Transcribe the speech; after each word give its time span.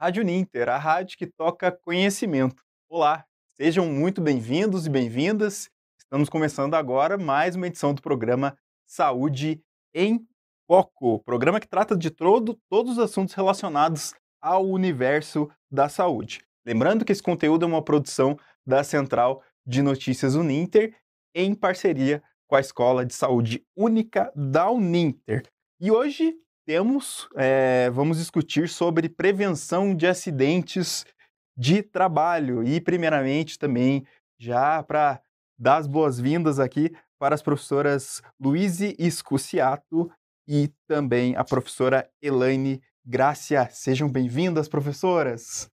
Rádio 0.00 0.24
Ninter, 0.24 0.66
a 0.70 0.78
rádio 0.78 1.18
que 1.18 1.26
toca 1.26 1.70
conhecimento. 1.70 2.62
Olá, 2.88 3.22
sejam 3.54 3.84
muito 3.84 4.22
bem-vindos 4.22 4.86
e 4.86 4.90
bem-vindas. 4.90 5.68
Estamos 5.98 6.30
começando 6.30 6.72
agora 6.72 7.18
mais 7.18 7.54
uma 7.54 7.66
edição 7.66 7.92
do 7.92 8.00
programa 8.00 8.56
Saúde 8.86 9.62
em 9.94 10.26
Foco, 10.66 11.22
programa 11.22 11.60
que 11.60 11.68
trata 11.68 11.94
de 11.94 12.10
todo, 12.10 12.58
todos 12.70 12.92
os 12.92 12.98
assuntos 12.98 13.34
relacionados 13.34 14.14
ao 14.40 14.66
universo 14.66 15.50
da 15.70 15.86
saúde. 15.86 16.40
Lembrando 16.64 17.04
que 17.04 17.12
esse 17.12 17.22
conteúdo 17.22 17.66
é 17.66 17.68
uma 17.68 17.84
produção 17.84 18.38
da 18.64 18.82
Central 18.82 19.42
de 19.66 19.82
Notícias 19.82 20.34
Uninter 20.34 20.96
em 21.34 21.54
parceria 21.54 22.22
com 22.48 22.56
a 22.56 22.60
Escola 22.60 23.04
de 23.04 23.12
Saúde 23.12 23.62
Única 23.76 24.32
da 24.34 24.70
Uninter. 24.70 25.42
E 25.78 25.90
hoje 25.90 26.34
temos, 26.66 27.28
é, 27.36 27.90
vamos 27.90 28.18
discutir 28.18 28.68
sobre 28.68 29.08
prevenção 29.08 29.94
de 29.94 30.06
acidentes 30.06 31.04
de 31.56 31.82
trabalho 31.82 32.62
e, 32.62 32.80
primeiramente, 32.80 33.58
também 33.58 34.06
já 34.38 34.82
para 34.82 35.20
dar 35.58 35.76
as 35.76 35.86
boas-vindas 35.86 36.58
aqui 36.58 36.90
para 37.18 37.34
as 37.34 37.42
professoras 37.42 38.22
Luíse 38.40 38.96
Escuciato 38.98 40.10
e 40.48 40.68
também 40.88 41.36
a 41.36 41.44
professora 41.44 42.10
Elaine 42.22 42.82
Grácia. 43.04 43.68
Sejam 43.70 44.10
bem-vindas, 44.10 44.68
professoras. 44.68 45.68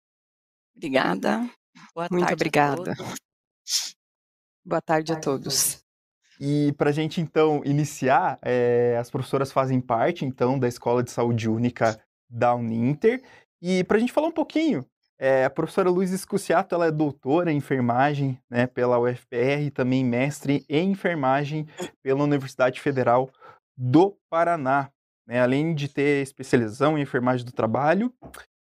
Obrigada. 0.75 1.49
Boa 1.95 2.07
Muito 2.11 2.33
obrigada. 2.33 2.93
Boa 4.65 4.81
tarde 4.81 5.13
a 5.13 5.19
todos. 5.19 5.86
E 6.39 6.71
para 6.73 6.89
a 6.89 6.93
gente, 6.93 7.19
então, 7.19 7.61
iniciar, 7.65 8.37
é, 8.41 8.97
as 8.99 9.09
professoras 9.09 9.51
fazem 9.51 9.81
parte, 9.81 10.25
então, 10.25 10.59
da 10.59 10.67
Escola 10.67 11.03
de 11.03 11.11
Saúde 11.11 11.49
Única 11.49 11.99
da 12.29 12.53
Uninter. 12.53 13.23
E 13.61 13.83
para 13.83 13.97
a 13.97 13.99
gente 13.99 14.13
falar 14.13 14.27
um 14.27 14.31
pouquinho, 14.31 14.85
é, 15.19 15.45
a 15.45 15.49
professora 15.49 15.89
Luiz 15.89 16.11
Escuciato, 16.11 16.75
ela 16.75 16.87
é 16.87 16.91
doutora 16.91 17.51
em 17.51 17.57
enfermagem 17.57 18.39
né, 18.49 18.67
pela 18.67 18.99
UFPR 18.99 19.63
e 19.65 19.71
também 19.71 20.05
mestre 20.05 20.63
em 20.69 20.91
enfermagem 20.91 21.67
pela 22.03 22.23
Universidade 22.23 22.79
Federal 22.79 23.31
do 23.75 24.15
Paraná. 24.29 24.91
Né, 25.27 25.41
além 25.41 25.73
de 25.73 25.89
ter 25.89 26.21
especialização 26.21 26.97
em 26.97 27.01
enfermagem 27.01 27.45
do 27.45 27.51
trabalho 27.51 28.13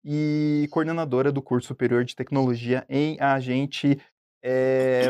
e 0.05 0.67
coordenadora 0.71 1.31
do 1.31 1.41
curso 1.41 1.67
superior 1.67 2.05
de 2.05 2.15
tecnologia 2.15 2.85
em 2.87 3.19
agente 3.19 3.99
é, 4.43 5.09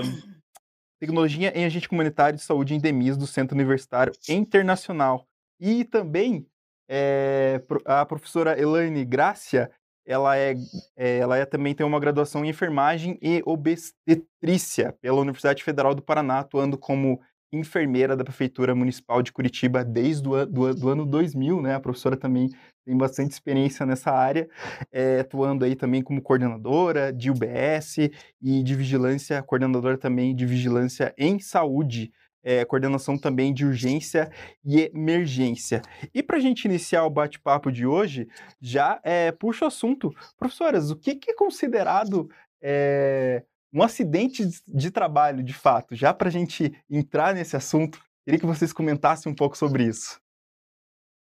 Tecnologia 1.03 1.51
em 1.53 1.65
Agente 1.65 1.89
Comunitário 1.89 2.39
de 2.39 2.45
Saúde 2.45 2.73
e 2.73 2.77
Endemias 2.77 3.17
do 3.17 3.27
Centro 3.27 3.53
Universitário 3.53 4.13
Internacional. 4.29 5.27
E 5.59 5.83
também 5.83 6.47
é, 6.87 7.61
a 7.83 8.05
professora 8.05 8.57
Elaine 8.57 9.03
Grácia, 9.03 9.69
ela, 10.05 10.37
é, 10.37 10.55
é, 10.95 11.17
ela 11.17 11.37
é, 11.37 11.43
também 11.43 11.75
tem 11.75 11.85
uma 11.85 11.99
graduação 11.99 12.45
em 12.45 12.47
enfermagem 12.47 13.19
e 13.21 13.43
obstetrícia 13.45 14.95
pela 15.01 15.19
Universidade 15.19 15.61
Federal 15.61 15.93
do 15.93 16.01
Paraná, 16.01 16.39
atuando 16.39 16.77
como 16.77 17.19
enfermeira 17.57 18.15
da 18.15 18.23
Prefeitura 18.23 18.73
Municipal 18.73 19.21
de 19.21 19.31
Curitiba 19.31 19.83
desde 19.83 20.27
o 20.27 20.45
do, 20.45 20.73
do 20.73 20.89
ano 20.89 21.05
2000, 21.05 21.61
né? 21.61 21.75
A 21.75 21.79
professora 21.79 22.17
também 22.17 22.49
tem 22.85 22.97
bastante 22.97 23.31
experiência 23.31 23.85
nessa 23.85 24.11
área, 24.11 24.49
é, 24.91 25.19
atuando 25.19 25.63
aí 25.63 25.75
também 25.75 26.01
como 26.01 26.21
coordenadora 26.21 27.13
de 27.13 27.31
UBS 27.31 28.09
e 28.41 28.63
de 28.63 28.75
vigilância, 28.75 29.41
coordenadora 29.43 29.97
também 29.97 30.35
de 30.35 30.45
vigilância 30.45 31.13
em 31.17 31.39
saúde, 31.39 32.11
é, 32.43 32.65
coordenação 32.65 33.17
também 33.17 33.53
de 33.53 33.65
urgência 33.65 34.29
e 34.65 34.81
emergência. 34.93 35.81
E 36.13 36.21
para 36.21 36.37
a 36.37 36.41
gente 36.41 36.65
iniciar 36.65 37.05
o 37.05 37.09
bate-papo 37.09 37.71
de 37.71 37.85
hoje, 37.85 38.27
já 38.61 38.99
é, 39.03 39.31
puxa 39.31 39.65
o 39.65 39.67
assunto. 39.67 40.11
Professoras, 40.37 40.91
o 40.91 40.97
que, 40.97 41.15
que 41.15 41.31
é 41.31 41.35
considerado 41.35 42.27
é, 42.61 43.43
um 43.73 43.81
acidente 43.81 44.47
de 44.67 44.91
trabalho, 44.91 45.43
de 45.43 45.53
fato? 45.53 45.95
Já 45.95 46.13
para 46.13 46.29
a 46.29 46.31
gente 46.31 46.71
entrar 46.89 47.33
nesse 47.33 47.55
assunto, 47.55 47.99
queria 48.23 48.39
que 48.39 48.45
vocês 48.45 48.71
comentassem 48.71 49.31
um 49.31 49.35
pouco 49.35 49.57
sobre 49.57 49.85
isso. 49.85 50.21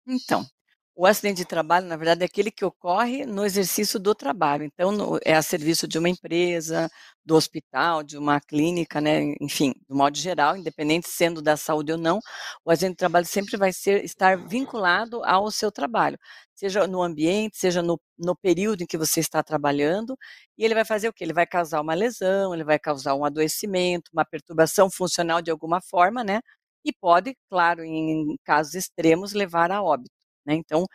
Então, 0.07 0.45
o 0.99 1.05
acidente 1.05 1.37
de 1.37 1.45
trabalho, 1.45 1.85
na 1.87 1.95
verdade, 1.95 2.23
é 2.23 2.25
aquele 2.25 2.49
que 2.51 2.65
ocorre 2.65 3.23
no 3.25 3.45
exercício 3.45 3.99
do 3.99 4.15
trabalho. 4.15 4.63
Então, 4.63 4.91
no, 4.91 5.19
é 5.23 5.35
a 5.35 5.43
serviço 5.43 5.87
de 5.87 5.99
uma 5.99 6.09
empresa, 6.09 6.89
do 7.23 7.35
hospital, 7.35 8.01
de 8.03 8.17
uma 8.17 8.41
clínica, 8.41 8.99
né? 8.99 9.35
enfim, 9.39 9.73
do 9.87 9.95
modo 9.95 10.17
geral, 10.17 10.57
independente 10.57 11.07
sendo 11.07 11.39
da 11.41 11.55
saúde 11.55 11.91
ou 11.91 11.97
não, 11.99 12.19
o 12.65 12.71
acidente 12.71 12.93
de 12.93 12.97
trabalho 12.97 13.27
sempre 13.27 13.57
vai 13.57 13.71
ser, 13.71 14.03
estar 14.03 14.37
vinculado 14.47 15.23
ao 15.23 15.51
seu 15.51 15.71
trabalho, 15.71 16.17
seja 16.55 16.87
no 16.87 17.01
ambiente, 17.03 17.57
seja 17.57 17.83
no, 17.83 17.99
no 18.17 18.35
período 18.35 18.81
em 18.81 18.87
que 18.87 18.97
você 18.97 19.19
está 19.19 19.43
trabalhando, 19.43 20.17
e 20.57 20.65
ele 20.65 20.73
vai 20.73 20.85
fazer 20.85 21.09
o 21.09 21.13
quê? 21.13 21.23
Ele 21.23 21.33
vai 21.33 21.45
causar 21.45 21.79
uma 21.81 21.93
lesão, 21.93 22.53
ele 22.55 22.63
vai 22.63 22.79
causar 22.79 23.13
um 23.15 23.23
adoecimento, 23.25 24.09
uma 24.13 24.25
perturbação 24.25 24.89
funcional 24.89 25.41
de 25.43 25.51
alguma 25.51 25.79
forma, 25.81 26.23
né? 26.23 26.39
E 26.83 26.91
pode, 26.93 27.35
claro, 27.49 27.83
em 27.83 28.35
casos 28.45 28.73
extremos, 28.75 29.33
levar 29.33 29.71
a 29.71 29.83
óbito. 29.83 30.16
Né? 30.47 30.55
Então, 30.55 30.85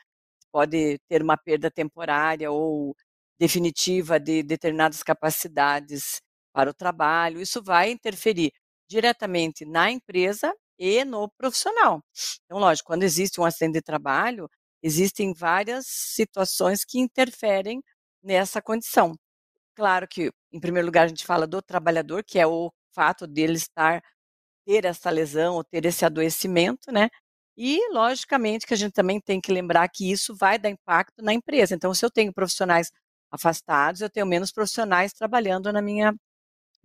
pode 0.52 0.98
ter 1.08 1.22
uma 1.22 1.36
perda 1.36 1.70
temporária 1.70 2.50
ou 2.50 2.94
definitiva 3.38 4.20
de 4.20 4.42
determinadas 4.42 5.02
capacidades 5.02 6.20
para 6.52 6.70
o 6.70 6.74
trabalho. 6.74 7.40
Isso 7.40 7.62
vai 7.62 7.90
interferir 7.90 8.52
diretamente 8.88 9.64
na 9.64 9.90
empresa 9.90 10.54
e 10.78 11.04
no 11.04 11.28
profissional. 11.38 12.02
Então, 12.46 12.58
lógico, 12.58 12.88
quando 12.88 13.02
existe 13.04 13.40
um 13.40 13.44
acidente 13.44 13.74
de 13.74 13.82
trabalho, 13.82 14.48
existem 14.82 15.32
várias 15.34 15.86
situações 15.88 16.84
que 16.84 16.98
interferem 17.00 17.82
nessa 18.22 18.62
condição. 18.62 19.14
Claro 19.76 20.06
que, 20.08 20.30
em 20.52 20.60
primeiro 20.60 20.86
lugar, 20.86 21.04
a 21.06 21.08
gente 21.08 21.24
fala 21.26 21.46
do 21.46 21.62
trabalhador, 21.62 22.24
que 22.24 22.38
é 22.38 22.46
o 22.46 22.70
fato 22.94 23.26
dele 23.26 23.54
estar 23.54 24.02
ter 24.66 24.84
essa 24.84 25.10
lesão 25.10 25.56
ou 25.56 25.64
ter 25.64 25.84
esse 25.86 26.04
adoecimento, 26.04 26.92
né? 26.92 27.08
E, 27.56 27.92
logicamente, 27.92 28.66
que 28.66 28.74
a 28.74 28.76
gente 28.76 28.92
também 28.92 29.20
tem 29.20 29.40
que 29.40 29.52
lembrar 29.52 29.88
que 29.88 30.10
isso 30.10 30.34
vai 30.34 30.58
dar 30.58 30.70
impacto 30.70 31.22
na 31.22 31.32
empresa. 31.34 31.74
Então, 31.74 31.92
se 31.94 32.04
eu 32.04 32.10
tenho 32.10 32.32
profissionais 32.32 32.90
afastados, 33.30 34.00
eu 34.00 34.10
tenho 34.10 34.26
menos 34.26 34.52
profissionais 34.52 35.12
trabalhando 35.12 35.72
na 35.72 35.82
minha, 35.82 36.14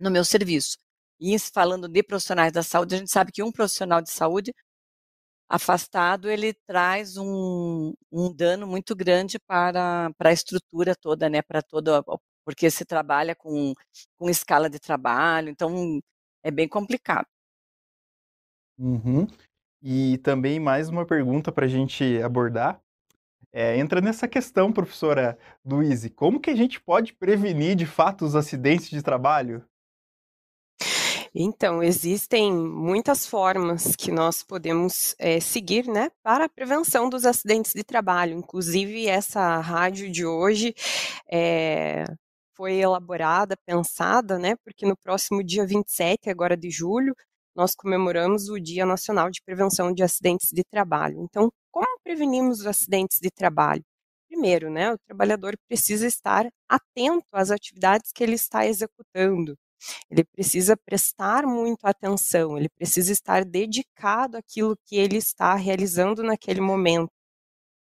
no 0.00 0.10
meu 0.10 0.24
serviço. 0.24 0.78
E 1.20 1.38
falando 1.38 1.88
de 1.88 2.02
profissionais 2.02 2.52
da 2.52 2.62
saúde, 2.62 2.94
a 2.96 2.98
gente 2.98 3.10
sabe 3.12 3.32
que 3.32 3.42
um 3.42 3.52
profissional 3.52 4.02
de 4.02 4.10
saúde 4.10 4.52
afastado, 5.48 6.28
ele 6.30 6.52
traz 6.66 7.16
um, 7.16 7.94
um 8.12 8.32
dano 8.32 8.66
muito 8.66 8.94
grande 8.94 9.38
para, 9.38 10.10
para 10.18 10.30
a 10.30 10.32
estrutura 10.32 10.94
toda, 10.94 11.28
né? 11.28 11.42
Para 11.42 11.62
toda, 11.62 12.04
porque 12.44 12.70
se 12.70 12.84
trabalha 12.84 13.34
com, 13.34 13.72
com 14.18 14.28
escala 14.30 14.68
de 14.70 14.78
trabalho, 14.78 15.48
então 15.50 16.00
é 16.42 16.50
bem 16.50 16.68
complicado. 16.68 17.26
Uhum. 18.78 19.26
E 19.82 20.18
também 20.18 20.58
mais 20.58 20.88
uma 20.88 21.06
pergunta 21.06 21.52
para 21.52 21.66
a 21.66 21.68
gente 21.68 22.20
abordar. 22.22 22.80
É, 23.52 23.78
entra 23.78 24.00
nessa 24.00 24.28
questão, 24.28 24.72
professora 24.72 25.38
Luíse, 25.64 26.10
como 26.10 26.40
que 26.40 26.50
a 26.50 26.56
gente 26.56 26.80
pode 26.80 27.14
prevenir 27.14 27.76
de 27.76 27.86
fato 27.86 28.24
os 28.24 28.36
acidentes 28.36 28.90
de 28.90 29.02
trabalho? 29.02 29.64
Então, 31.34 31.82
existem 31.82 32.52
muitas 32.52 33.26
formas 33.26 33.94
que 33.94 34.10
nós 34.10 34.42
podemos 34.42 35.14
é, 35.18 35.40
seguir 35.40 35.86
né, 35.86 36.10
para 36.22 36.46
a 36.46 36.48
prevenção 36.48 37.08
dos 37.08 37.24
acidentes 37.24 37.72
de 37.72 37.84
trabalho. 37.84 38.36
Inclusive, 38.36 39.06
essa 39.06 39.58
rádio 39.58 40.10
de 40.10 40.26
hoje 40.26 40.74
é, 41.30 42.04
foi 42.56 42.76
elaborada, 42.76 43.56
pensada, 43.64 44.38
né, 44.38 44.56
porque 44.64 44.86
no 44.86 44.96
próximo 44.96 45.44
dia 45.44 45.66
27, 45.66 46.28
agora 46.28 46.56
de 46.56 46.70
julho, 46.70 47.14
nós 47.58 47.74
comemoramos 47.74 48.48
o 48.48 48.60
Dia 48.60 48.86
Nacional 48.86 49.28
de 49.30 49.42
Prevenção 49.42 49.92
de 49.92 50.04
Acidentes 50.04 50.50
de 50.52 50.62
Trabalho. 50.62 51.20
Então, 51.20 51.50
como 51.72 51.98
prevenimos 52.04 52.60
os 52.60 52.66
acidentes 52.68 53.18
de 53.20 53.32
trabalho? 53.32 53.82
Primeiro, 54.28 54.70
né, 54.70 54.92
o 54.92 54.98
trabalhador 54.98 55.56
precisa 55.66 56.06
estar 56.06 56.48
atento 56.68 57.26
às 57.32 57.50
atividades 57.50 58.12
que 58.12 58.22
ele 58.22 58.34
está 58.34 58.64
executando. 58.64 59.56
Ele 60.08 60.22
precisa 60.24 60.76
prestar 60.76 61.44
muito 61.46 61.84
atenção, 61.84 62.56
ele 62.56 62.68
precisa 62.68 63.10
estar 63.10 63.44
dedicado 63.44 64.36
àquilo 64.36 64.76
que 64.86 64.96
ele 64.96 65.16
está 65.16 65.56
realizando 65.56 66.22
naquele 66.22 66.60
momento. 66.60 67.10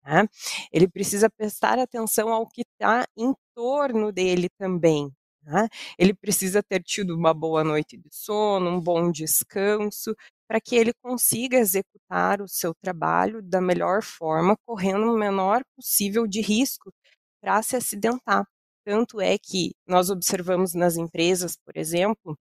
Né? 0.04 0.26
Ele 0.72 0.88
precisa 0.88 1.30
prestar 1.30 1.78
atenção 1.78 2.32
ao 2.32 2.48
que 2.48 2.62
está 2.62 3.06
em 3.16 3.32
torno 3.54 4.10
dele 4.10 4.48
também. 4.58 5.12
Né? 5.42 5.68
Ele 5.98 6.14
precisa 6.14 6.62
ter 6.62 6.82
tido 6.82 7.16
uma 7.16 7.32
boa 7.34 7.64
noite 7.64 7.96
de 7.96 8.08
sono, 8.12 8.70
um 8.70 8.80
bom 8.80 9.10
descanso, 9.10 10.14
para 10.46 10.60
que 10.60 10.76
ele 10.76 10.92
consiga 11.02 11.58
executar 11.58 12.42
o 12.42 12.48
seu 12.48 12.74
trabalho 12.74 13.42
da 13.42 13.60
melhor 13.60 14.02
forma, 14.02 14.56
correndo 14.66 15.12
o 15.12 15.18
menor 15.18 15.62
possível 15.76 16.26
de 16.26 16.40
risco 16.40 16.92
para 17.40 17.62
se 17.62 17.76
acidentar. 17.76 18.44
Tanto 18.84 19.20
é 19.20 19.38
que 19.38 19.72
nós 19.86 20.10
observamos 20.10 20.74
nas 20.74 20.96
empresas, 20.96 21.56
por 21.64 21.76
exemplo, 21.76 22.36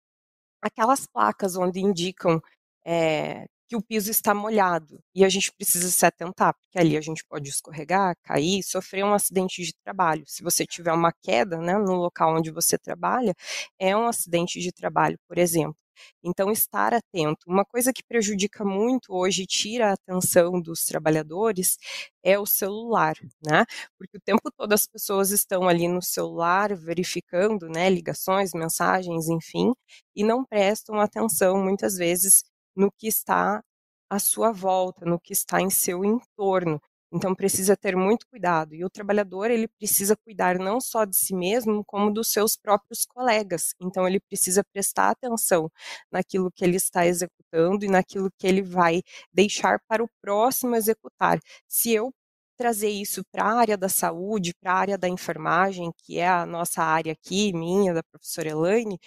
aquelas 0.62 1.06
placas 1.08 1.56
onde 1.56 1.80
indicam 1.82 2.42
é, 2.86 3.46
que 3.68 3.76
o 3.76 3.82
piso 3.82 4.10
está 4.12 4.34
molhado 4.34 5.00
e 5.14 5.26
a 5.26 5.30
gente 5.30 5.52
precisa 5.52 5.90
se 5.90 6.06
atentar, 6.06 6.54
porque 6.56 6.80
ali 6.80 6.98
a 6.98 7.02
gente 7.02 7.24
pode 7.26 7.50
escorregar, 7.50 8.16
cair, 8.24 8.64
sofrer 8.64 9.04
um 9.04 9.14
acidente 9.14 9.62
de 9.64 9.74
trabalho. 9.84 10.24
Se 10.26 10.44
você 10.44 10.66
tiver 10.66 10.94
uma 10.94 11.12
queda 11.22 11.58
né, 11.58 11.78
no 11.78 11.96
local 11.96 12.36
onde 12.38 12.52
você 12.52 12.78
trabalha, 12.78 13.34
é 13.80 13.96
um 13.96 14.08
acidente 14.08 14.60
de 14.60 14.72
trabalho, 14.72 15.20
por 15.28 15.38
exemplo. 15.38 15.78
Então, 16.24 16.52
estar 16.52 16.94
atento. 16.94 17.40
Uma 17.48 17.66
coisa 17.66 17.92
que 17.94 18.04
prejudica 18.04 18.64
muito 18.64 19.14
hoje 19.14 19.46
tira 19.46 19.90
a 19.90 19.94
atenção 19.94 20.62
dos 20.62 20.86
trabalhadores 20.86 21.78
é 22.24 22.38
o 22.40 22.46
celular, 22.46 23.16
né? 23.46 23.66
Porque 23.98 24.18
o 24.18 24.22
tempo 24.22 24.52
todo 24.56 24.74
as 24.74 24.86
pessoas 24.86 25.32
estão 25.32 25.68
ali 25.68 25.88
no 25.88 26.02
celular 26.02 26.76
verificando, 26.76 27.68
né, 27.70 27.90
ligações, 27.90 28.52
mensagens, 28.54 29.28
enfim, 29.28 29.74
e 30.16 30.24
não 30.24 30.44
prestam 30.46 31.00
atenção 31.00 31.64
muitas 31.64 31.96
vezes 31.96 32.44
no 32.78 32.92
que 32.92 33.08
está 33.08 33.64
à 34.10 34.20
sua 34.20 34.52
volta, 34.52 35.06
no 35.06 35.20
que 35.20 35.34
está 35.34 35.62
em 35.62 35.70
seu 35.70 36.06
entorno. 36.06 36.82
Então 37.12 37.34
precisa 37.34 37.76
ter 37.78 37.96
muito 37.96 38.28
cuidado 38.28 38.76
e 38.76 38.84
o 38.84 38.90
trabalhador 38.90 39.50
ele 39.50 39.68
precisa 39.68 40.16
cuidar 40.18 40.60
não 40.60 40.82
só 40.82 41.06
de 41.06 41.16
si 41.16 41.34
mesmo, 41.34 41.84
como 41.86 42.12
dos 42.12 42.32
seus 42.32 42.58
próprios 42.58 43.06
colegas. 43.06 43.74
Então 43.82 44.06
ele 44.08 44.20
precisa 44.20 44.64
prestar 44.74 45.12
atenção 45.12 45.72
naquilo 46.12 46.52
que 46.52 46.66
ele 46.66 46.76
está 46.78 47.06
executando 47.08 47.86
e 47.86 47.88
naquilo 47.88 48.30
que 48.38 48.46
ele 48.48 48.62
vai 48.62 49.02
deixar 49.34 49.80
para 49.88 50.04
o 50.04 50.10
próximo 50.22 50.76
executar. 50.76 51.40
Se 51.68 51.92
eu 51.94 52.14
trazer 52.58 52.90
isso 52.90 53.24
para 53.32 53.44
a 53.46 53.60
área 53.60 53.78
da 53.78 53.90
saúde, 53.90 54.54
para 54.62 54.74
a 54.74 54.76
área 54.78 54.98
da 54.98 55.08
enfermagem, 55.10 55.92
que 56.04 56.20
é 56.20 56.28
a 56.28 56.46
nossa 56.46 56.84
área 56.84 57.14
aqui, 57.14 57.54
minha, 57.54 57.94
da 57.94 58.04
professora 58.04 58.50
Elaine, 58.50 59.00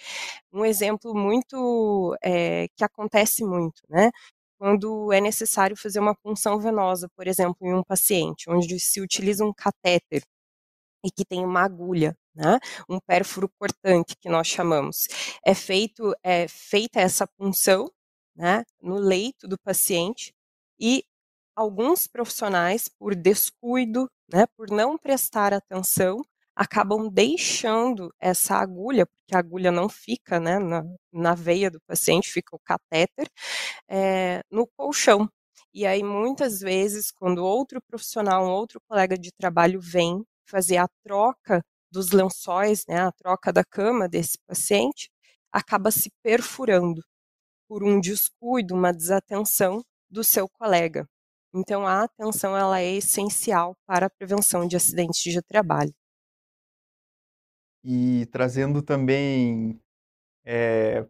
um 0.53 0.65
exemplo 0.65 1.13
muito 1.15 2.15
é, 2.23 2.67
que 2.75 2.83
acontece 2.83 3.43
muito, 3.45 3.81
né? 3.89 4.11
quando 4.59 5.11
é 5.11 5.19
necessário 5.21 5.75
fazer 5.75 5.99
uma 5.99 6.15
punção 6.15 6.59
venosa, 6.59 7.09
por 7.15 7.27
exemplo, 7.27 7.57
em 7.67 7.73
um 7.73 7.83
paciente, 7.83 8.49
onde 8.49 8.79
se 8.79 9.01
utiliza 9.01 9.43
um 9.45 9.53
catéter 9.53 10.23
e 11.03 11.11
que 11.11 11.25
tem 11.25 11.43
uma 11.45 11.61
agulha, 11.63 12.15
né, 12.35 12.59
um 12.89 12.99
pérfuro 12.99 13.49
cortante 13.59 14.15
que 14.19 14.29
nós 14.29 14.47
chamamos. 14.47 15.07
É 15.45 15.53
feito 15.55 16.13
é 16.23 16.47
feita 16.47 16.99
essa 17.01 17.27
punção, 17.27 17.89
né, 18.35 18.63
no 18.81 18.97
leito 18.97 19.47
do 19.47 19.57
paciente 19.59 20.33
e 20.79 21.03
alguns 21.55 22.07
profissionais 22.07 22.87
por 22.89 23.15
descuido, 23.15 24.07
né, 24.31 24.45
por 24.57 24.69
não 24.71 24.97
prestar 24.97 25.53
atenção, 25.53 26.21
acabam 26.55 27.09
deixando 27.09 28.13
essa 28.19 28.55
agulha, 28.55 29.05
porque 29.05 29.35
a 29.35 29.39
agulha 29.39 29.71
não 29.71 29.89
fica 29.89 30.39
né, 30.39 30.59
na, 30.59 30.83
na 31.11 31.33
veia 31.35 31.71
do 31.71 31.79
paciente, 31.87 32.31
fica 32.31 32.55
o 32.55 32.59
catéter, 32.59 33.27
é, 33.89 34.41
no 34.51 34.67
colchão. 34.77 35.29
E 35.73 35.85
aí, 35.85 36.03
muitas 36.03 36.59
vezes, 36.59 37.11
quando 37.11 37.43
outro 37.45 37.81
profissional, 37.87 38.45
um 38.45 38.51
outro 38.51 38.81
colega 38.87 39.17
de 39.17 39.31
trabalho 39.31 39.79
vem 39.81 40.23
fazer 40.45 40.77
a 40.77 40.87
troca 41.03 41.61
dos 41.91 42.11
lençóis, 42.11 42.85
né, 42.87 42.99
a 43.01 43.11
troca 43.11 43.51
da 43.53 43.63
cama 43.63 44.07
desse 44.09 44.37
paciente, 44.47 45.09
acaba 45.51 45.91
se 45.91 46.09
perfurando 46.23 47.01
por 47.67 47.83
um 47.83 47.99
descuido, 48.01 48.75
uma 48.75 48.93
desatenção 48.93 49.81
do 50.09 50.23
seu 50.23 50.47
colega. 50.49 51.07
Então, 51.53 51.85
a 51.85 52.03
atenção 52.03 52.55
ela 52.55 52.79
é 52.79 52.93
essencial 52.93 53.75
para 53.85 54.05
a 54.05 54.09
prevenção 54.09 54.67
de 54.67 54.75
acidentes 54.75 55.21
de 55.21 55.41
trabalho 55.41 55.93
e 57.83 58.27
trazendo 58.31 58.81
também. 58.81 59.79
É, 60.45 61.05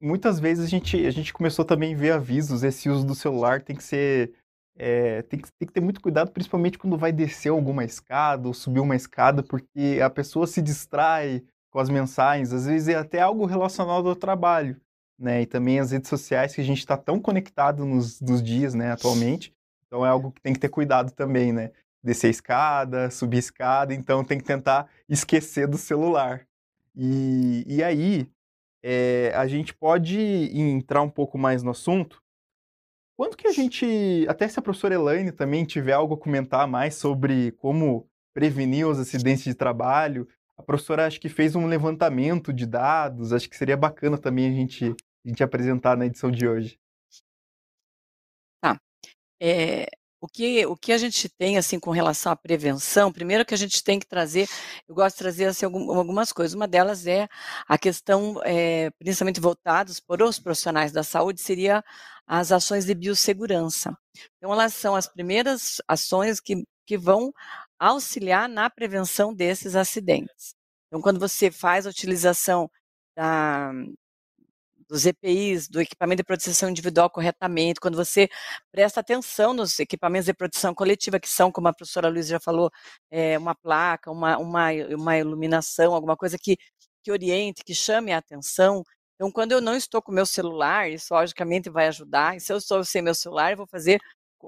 muitas 0.00 0.40
vezes 0.40 0.64
a 0.64 0.68
gente, 0.68 1.06
a 1.06 1.10
gente 1.10 1.32
começou 1.32 1.64
também 1.64 1.94
a 1.94 1.96
ver 1.96 2.12
avisos, 2.12 2.62
esse 2.62 2.88
uso 2.88 3.06
do 3.06 3.14
celular 3.14 3.62
tem 3.62 3.76
que 3.76 3.84
ser. 3.84 4.34
É, 4.76 5.22
tem, 5.22 5.38
que, 5.38 5.48
tem 5.52 5.68
que 5.68 5.72
ter 5.72 5.80
muito 5.80 6.00
cuidado, 6.00 6.32
principalmente 6.32 6.78
quando 6.78 6.98
vai 6.98 7.12
descer 7.12 7.50
alguma 7.50 7.84
escada 7.84 8.48
ou 8.48 8.54
subir 8.54 8.80
uma 8.80 8.96
escada, 8.96 9.40
porque 9.40 10.00
a 10.02 10.10
pessoa 10.10 10.48
se 10.48 10.60
distrai 10.60 11.44
com 11.70 11.78
as 11.78 11.88
mensagens, 11.88 12.52
às 12.52 12.66
vezes 12.66 12.88
é 12.88 12.96
até 12.96 13.20
algo 13.20 13.46
relacionado 13.46 14.08
ao 14.08 14.16
trabalho, 14.16 14.80
né? 15.18 15.42
E 15.42 15.46
também 15.46 15.78
as 15.78 15.90
redes 15.90 16.08
sociais 16.08 16.54
que 16.54 16.60
a 16.60 16.64
gente 16.64 16.78
está 16.78 16.96
tão 16.96 17.20
conectado 17.20 17.84
nos, 17.84 18.20
nos 18.20 18.42
dias, 18.42 18.74
né, 18.74 18.92
atualmente. 18.92 19.54
Então 19.86 20.04
é 20.04 20.08
algo 20.08 20.32
que 20.32 20.40
tem 20.40 20.52
que 20.52 20.58
ter 20.58 20.68
cuidado 20.68 21.12
também, 21.12 21.52
né? 21.52 21.70
descer 22.04 22.28
escada, 22.28 23.10
subir 23.10 23.38
escada, 23.38 23.94
então 23.94 24.22
tem 24.22 24.36
que 24.36 24.44
tentar 24.44 24.88
esquecer 25.08 25.66
do 25.66 25.78
celular. 25.78 26.46
E, 26.94 27.64
e 27.66 27.82
aí, 27.82 28.28
é, 28.82 29.32
a 29.34 29.46
gente 29.46 29.74
pode 29.74 30.20
entrar 30.52 31.00
um 31.00 31.08
pouco 31.08 31.38
mais 31.38 31.62
no 31.62 31.70
assunto. 31.70 32.22
Quando 33.16 33.36
que 33.36 33.48
a 33.48 33.52
gente, 33.52 34.26
até 34.28 34.46
se 34.46 34.58
a 34.58 34.62
professora 34.62 34.94
Elaine 34.94 35.32
também 35.32 35.64
tiver 35.64 35.92
algo 35.92 36.14
a 36.14 36.18
comentar 36.18 36.68
mais 36.68 36.94
sobre 36.96 37.52
como 37.52 38.06
prevenir 38.34 38.86
os 38.86 38.98
acidentes 38.98 39.44
de 39.44 39.54
trabalho, 39.54 40.28
a 40.56 40.62
professora 40.62 41.06
acho 41.06 41.20
que 41.20 41.28
fez 41.28 41.56
um 41.56 41.66
levantamento 41.66 42.52
de 42.52 42.66
dados, 42.66 43.32
acho 43.32 43.48
que 43.48 43.56
seria 43.56 43.76
bacana 43.76 44.16
também 44.16 44.48
a 44.48 44.52
gente, 44.52 44.84
a 44.84 45.28
gente 45.28 45.42
apresentar 45.42 45.96
na 45.96 46.06
edição 46.06 46.30
de 46.30 46.46
hoje. 46.46 46.78
Tá. 48.60 48.80
É, 49.40 49.86
o 50.24 50.26
que, 50.26 50.64
o 50.64 50.74
que 50.74 50.90
a 50.90 50.96
gente 50.96 51.28
tem, 51.28 51.58
assim, 51.58 51.78
com 51.78 51.90
relação 51.90 52.32
à 52.32 52.36
prevenção, 52.36 53.12
primeiro 53.12 53.44
que 53.44 53.52
a 53.52 53.58
gente 53.58 53.84
tem 53.84 53.98
que 53.98 54.06
trazer, 54.06 54.48
eu 54.88 54.94
gosto 54.94 55.16
de 55.16 55.18
trazer, 55.18 55.44
assim, 55.44 55.66
algumas 55.66 56.32
coisas. 56.32 56.54
Uma 56.54 56.66
delas 56.66 57.06
é 57.06 57.28
a 57.68 57.76
questão, 57.76 58.40
é, 58.42 58.90
principalmente 58.98 59.38
voltadas 59.38 60.00
por 60.00 60.22
os 60.22 60.38
profissionais 60.38 60.92
da 60.92 61.02
saúde, 61.02 61.42
seria 61.42 61.84
as 62.26 62.52
ações 62.52 62.86
de 62.86 62.94
biossegurança. 62.94 63.94
Então, 64.38 64.50
elas 64.50 64.72
são 64.72 64.96
as 64.96 65.06
primeiras 65.06 65.82
ações 65.86 66.40
que, 66.40 66.64
que 66.86 66.96
vão 66.96 67.30
auxiliar 67.88 68.48
na 68.48 68.70
prevenção 68.70 69.34
desses 69.34 69.76
acidentes. 69.76 70.54
Então, 70.88 71.00
quando 71.02 71.20
você 71.20 71.50
faz 71.50 71.86
a 71.86 71.90
utilização 71.90 72.70
da, 73.16 73.72
dos 74.88 75.06
EPIs, 75.06 75.68
do 75.68 75.80
equipamento 75.80 76.18
de 76.18 76.24
proteção 76.24 76.68
individual 76.68 77.10
corretamente, 77.10 77.80
quando 77.80 77.96
você 77.96 78.28
presta 78.70 79.00
atenção 79.00 79.52
nos 79.52 79.78
equipamentos 79.78 80.26
de 80.26 80.34
proteção 80.34 80.74
coletiva, 80.74 81.18
que 81.20 81.28
são, 81.28 81.50
como 81.50 81.68
a 81.68 81.72
professora 81.72 82.08
Luiz 82.08 82.28
já 82.28 82.40
falou, 82.40 82.70
é, 83.10 83.38
uma 83.38 83.54
placa, 83.54 84.10
uma, 84.10 84.38
uma, 84.38 84.70
uma 84.96 85.18
iluminação, 85.18 85.94
alguma 85.94 86.16
coisa 86.16 86.38
que, 86.38 86.56
que 87.02 87.10
oriente, 87.12 87.64
que 87.64 87.74
chame 87.74 88.12
a 88.12 88.18
atenção. 88.18 88.84
Então, 89.16 89.30
quando 89.30 89.52
eu 89.52 89.60
não 89.60 89.76
estou 89.76 90.02
com 90.02 90.12
meu 90.12 90.26
celular, 90.26 90.90
isso 90.90 91.14
logicamente 91.14 91.70
vai 91.70 91.88
ajudar, 91.88 92.36
e 92.36 92.40
se 92.40 92.52
eu 92.52 92.56
estou 92.58 92.84
sem 92.84 93.02
meu 93.02 93.14
celular, 93.14 93.52
eu 93.52 93.56
vou 93.58 93.66
fazer, 93.66 94.00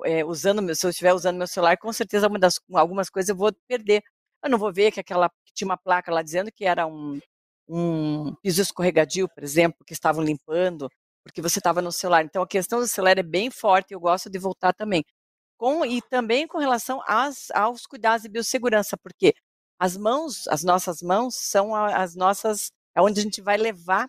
é, 0.05 0.25
usando 0.25 0.63
meu, 0.63 0.75
se 0.75 0.87
eu 0.87 0.91
estiver 0.91 1.13
usando 1.15 1.37
meu 1.37 1.47
celular, 1.47 1.77
com 1.79 1.93
certeza 1.93 2.29
das, 2.29 2.61
algumas 2.75 3.09
coisas 3.11 3.29
eu 3.29 3.37
vou 3.37 3.53
perder. 3.69 4.03
Eu 4.43 4.51
não 4.51 4.59
vou 4.59 4.73
ver 4.73 4.93
que 4.93 5.01
aquela 5.01 5.29
que 5.29 5.53
tinha 5.55 5.67
uma 5.67 5.77
placa 5.77 6.13
lá 6.13 6.23
dizendo 6.23 6.51
que 6.53 6.65
era 6.65 6.87
um, 6.87 7.19
um 7.69 8.35
piso 8.43 8.63
escorregadio, 8.63 9.29
por 9.29 9.43
exemplo, 9.43 9.85
que 9.87 9.93
estavam 9.93 10.23
limpando, 10.23 10.89
porque 11.25 11.43
você 11.43 11.59
estava 11.59 11.83
no 11.83 11.93
celular. 11.93 12.25
Então 12.25 12.43
a 12.43 12.47
questão 12.47 12.81
do 12.81 12.89
celular 12.89 13.19
é 13.19 13.23
bem 13.23 13.51
forte, 13.51 13.93
eu 13.93 14.01
gosto 14.01 14.31
de 14.31 14.39
voltar 14.39 14.73
também. 14.73 15.05
Com, 15.59 15.85
e 15.87 16.03
também 16.03 16.47
com 16.47 16.59
relação 16.59 17.01
às, 17.07 17.51
aos 17.53 17.87
cuidados 17.87 18.23
de 18.23 18.29
biossegurança, 18.29 18.97
porque 18.99 19.35
as 19.79 19.97
mãos, 19.97 20.47
as 20.49 20.63
nossas 20.63 21.03
mãos 21.03 21.35
são 21.37 21.75
as 21.75 22.15
nossas, 22.15 22.71
é 22.95 23.01
onde 23.01 23.21
a 23.21 23.23
gente 23.23 23.41
vai 23.43 23.57
levar 23.57 24.09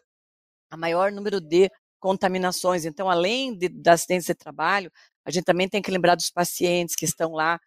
a 0.69 0.77
maior 0.77 1.11
número 1.11 1.41
de 1.41 1.69
contaminações. 1.99 2.85
Então, 2.85 3.09
além 3.09 3.57
de, 3.57 3.69
das 3.69 4.01
acidentes 4.01 4.27
de 4.27 4.35
trabalho, 4.35 4.91
a 5.27 5.31
gente 5.31 5.43
também 5.43 5.67
tem 5.67 5.81
que 5.81 5.91
lembrar 5.91 6.15
dos 6.15 6.29
pacientes 6.31 6.95
que 6.95 7.05
estão 7.05 7.33
lá 7.33 7.59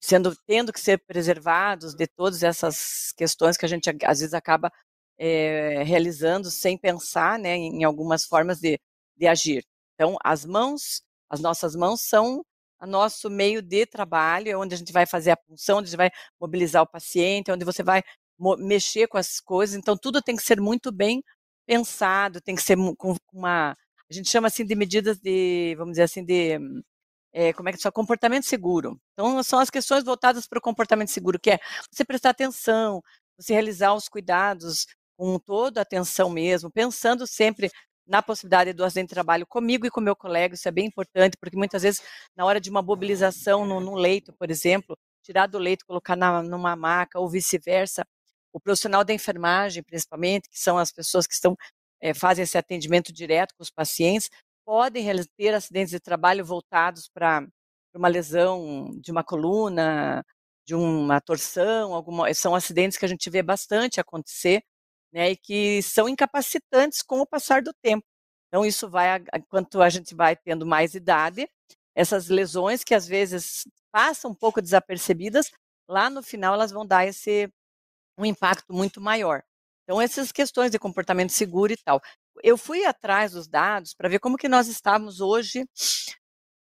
sendo 0.00 0.34
tendo 0.46 0.72
que 0.72 0.80
ser 0.80 0.98
preservados 1.06 1.94
de 1.94 2.06
todas 2.06 2.42
essas 2.42 3.12
questões 3.16 3.56
que 3.56 3.64
a 3.64 3.68
gente 3.68 3.88
às 4.04 4.20
vezes 4.20 4.34
acaba 4.34 4.70
é, 5.18 5.82
realizando 5.82 6.50
sem 6.50 6.76
pensar 6.78 7.38
né, 7.38 7.56
em 7.56 7.84
algumas 7.84 8.24
formas 8.24 8.60
de, 8.60 8.78
de 9.16 9.26
agir. 9.26 9.64
Então, 9.94 10.16
as 10.22 10.44
mãos, 10.44 11.02
as 11.30 11.40
nossas 11.40 11.74
mãos 11.74 12.02
são 12.02 12.44
o 12.80 12.86
nosso 12.86 13.30
meio 13.30 13.62
de 13.62 13.86
trabalho, 13.86 14.50
é 14.50 14.56
onde 14.56 14.74
a 14.74 14.78
gente 14.78 14.92
vai 14.92 15.06
fazer 15.06 15.30
a 15.30 15.36
punção, 15.36 15.78
onde 15.78 15.86
a 15.86 15.90
gente 15.90 15.96
vai 15.96 16.10
mobilizar 16.40 16.82
o 16.82 16.86
paciente, 16.86 17.50
onde 17.50 17.64
você 17.64 17.82
vai 17.82 18.02
mexer 18.58 19.08
com 19.08 19.16
as 19.16 19.40
coisas. 19.40 19.76
Então, 19.76 19.96
tudo 19.96 20.20
tem 20.22 20.36
que 20.36 20.42
ser 20.42 20.60
muito 20.60 20.92
bem 20.92 21.22
pensado, 21.66 22.40
tem 22.40 22.54
que 22.54 22.62
ser 22.62 22.76
com 22.98 23.16
uma. 23.32 23.72
A 24.10 24.14
gente 24.14 24.30
chama 24.30 24.48
assim 24.48 24.64
de 24.64 24.74
medidas 24.74 25.18
de, 25.18 25.74
vamos 25.76 25.92
dizer 25.92 26.04
assim, 26.04 26.24
de. 26.24 26.58
É, 27.38 27.52
como 27.52 27.68
é 27.68 27.72
que 27.72 27.86
é? 27.86 27.90
Comportamento 27.90 28.44
seguro. 28.44 28.98
Então, 29.12 29.42
são 29.42 29.58
as 29.58 29.68
questões 29.68 30.02
voltadas 30.02 30.46
para 30.46 30.58
o 30.58 30.62
comportamento 30.62 31.10
seguro, 31.10 31.38
que 31.38 31.50
é 31.50 31.58
você 31.92 32.02
prestar 32.02 32.30
atenção, 32.30 33.02
você 33.38 33.52
realizar 33.52 33.92
os 33.92 34.08
cuidados 34.08 34.86
com 35.18 35.38
toda 35.38 35.80
a 35.80 35.82
atenção 35.82 36.30
mesmo, 36.30 36.70
pensando 36.70 37.26
sempre 37.26 37.70
na 38.06 38.22
possibilidade 38.22 38.72
do 38.72 38.82
acidente 38.82 39.08
de 39.08 39.14
trabalho 39.14 39.46
comigo 39.46 39.84
e 39.84 39.90
com 39.90 40.00
meu 40.00 40.16
colega, 40.16 40.54
isso 40.54 40.66
é 40.66 40.70
bem 40.70 40.86
importante, 40.86 41.36
porque 41.38 41.58
muitas 41.58 41.82
vezes, 41.82 42.00
na 42.34 42.46
hora 42.46 42.58
de 42.58 42.70
uma 42.70 42.80
mobilização 42.80 43.66
no, 43.66 43.80
no 43.80 43.96
leito, 43.96 44.32
por 44.32 44.50
exemplo, 44.50 44.96
tirar 45.22 45.46
do 45.46 45.58
leito, 45.58 45.84
colocar 45.84 46.16
na, 46.16 46.42
numa 46.42 46.74
maca 46.74 47.20
ou 47.20 47.28
vice-versa, 47.28 48.02
o 48.50 48.58
profissional 48.58 49.04
da 49.04 49.12
enfermagem, 49.12 49.82
principalmente, 49.82 50.48
que 50.48 50.58
são 50.58 50.78
as 50.78 50.90
pessoas 50.90 51.26
que 51.26 51.34
estão 51.34 51.54
é, 52.00 52.14
fazem 52.14 52.44
esse 52.44 52.56
atendimento 52.56 53.12
direto 53.12 53.54
com 53.56 53.62
os 53.62 53.70
pacientes, 53.70 54.30
podem 54.66 55.06
ter 55.38 55.54
acidentes 55.54 55.92
de 55.92 56.00
trabalho 56.00 56.44
voltados 56.46 57.08
para 57.14 57.46
uma 57.96 58.08
lesão 58.08 58.90
de 59.00 59.12
uma 59.12 59.24
coluna, 59.24 60.24
de 60.66 60.74
uma 60.76 61.20
torção, 61.22 61.94
alguma, 61.94 62.32
são 62.34 62.54
acidentes 62.54 62.98
que 62.98 63.04
a 63.06 63.08
gente 63.08 63.30
vê 63.30 63.42
bastante 63.42 64.00
acontecer, 64.00 64.62
né, 65.12 65.30
e 65.32 65.36
que 65.36 65.82
são 65.82 66.08
incapacitantes 66.08 67.02
com 67.02 67.20
o 67.20 67.26
passar 67.26 67.62
do 67.62 67.72
tempo. 67.82 68.04
Então 68.48 68.66
isso 68.66 68.88
vai, 68.90 69.08
enquanto 69.36 69.82
a 69.82 69.88
gente 69.90 70.14
vai 70.14 70.36
tendo 70.36 70.66
mais 70.66 70.94
idade, 70.94 71.48
essas 71.94 72.28
lesões 72.28 72.84
que 72.84 72.94
às 72.94 73.06
vezes 73.08 73.64
passam 73.92 74.32
um 74.32 74.34
pouco 74.34 74.60
desapercebidas, 74.62 75.50
lá 75.88 76.10
no 76.10 76.22
final 76.22 76.54
elas 76.54 76.72
vão 76.72 76.86
dar 76.86 77.06
esse 77.06 77.48
um 78.18 78.24
impacto 78.26 78.72
muito 78.74 79.00
maior. 79.00 79.42
Então 79.84 80.00
essas 80.02 80.32
questões 80.32 80.70
de 80.70 80.78
comportamento 80.78 81.30
seguro 81.32 81.72
e 81.72 81.76
tal. 81.78 82.00
Eu 82.42 82.56
fui 82.56 82.84
atrás 82.84 83.32
dos 83.32 83.48
dados 83.48 83.94
para 83.94 84.08
ver 84.08 84.18
como 84.18 84.36
que 84.36 84.48
nós 84.48 84.68
estamos 84.68 85.20
hoje 85.20 85.64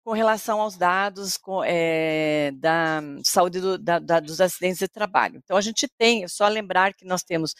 com 0.05 0.13
relação 0.13 0.61
aos 0.61 0.77
dados 0.77 1.35
com, 1.35 1.63
é, 1.63 2.51
da 2.51 3.01
saúde 3.23 3.59
do, 3.59 3.77
da, 3.77 3.97
da, 3.97 4.19
dos 4.19 4.39
acidentes 4.39 4.77
de 4.77 4.87
trabalho. 4.87 5.41
Então, 5.43 5.57
a 5.57 5.61
gente 5.61 5.87
tem, 5.97 6.23
é 6.23 6.27
só 6.27 6.47
lembrar 6.47 6.93
que 6.93 7.05
nós 7.05 7.23
temos 7.23 7.55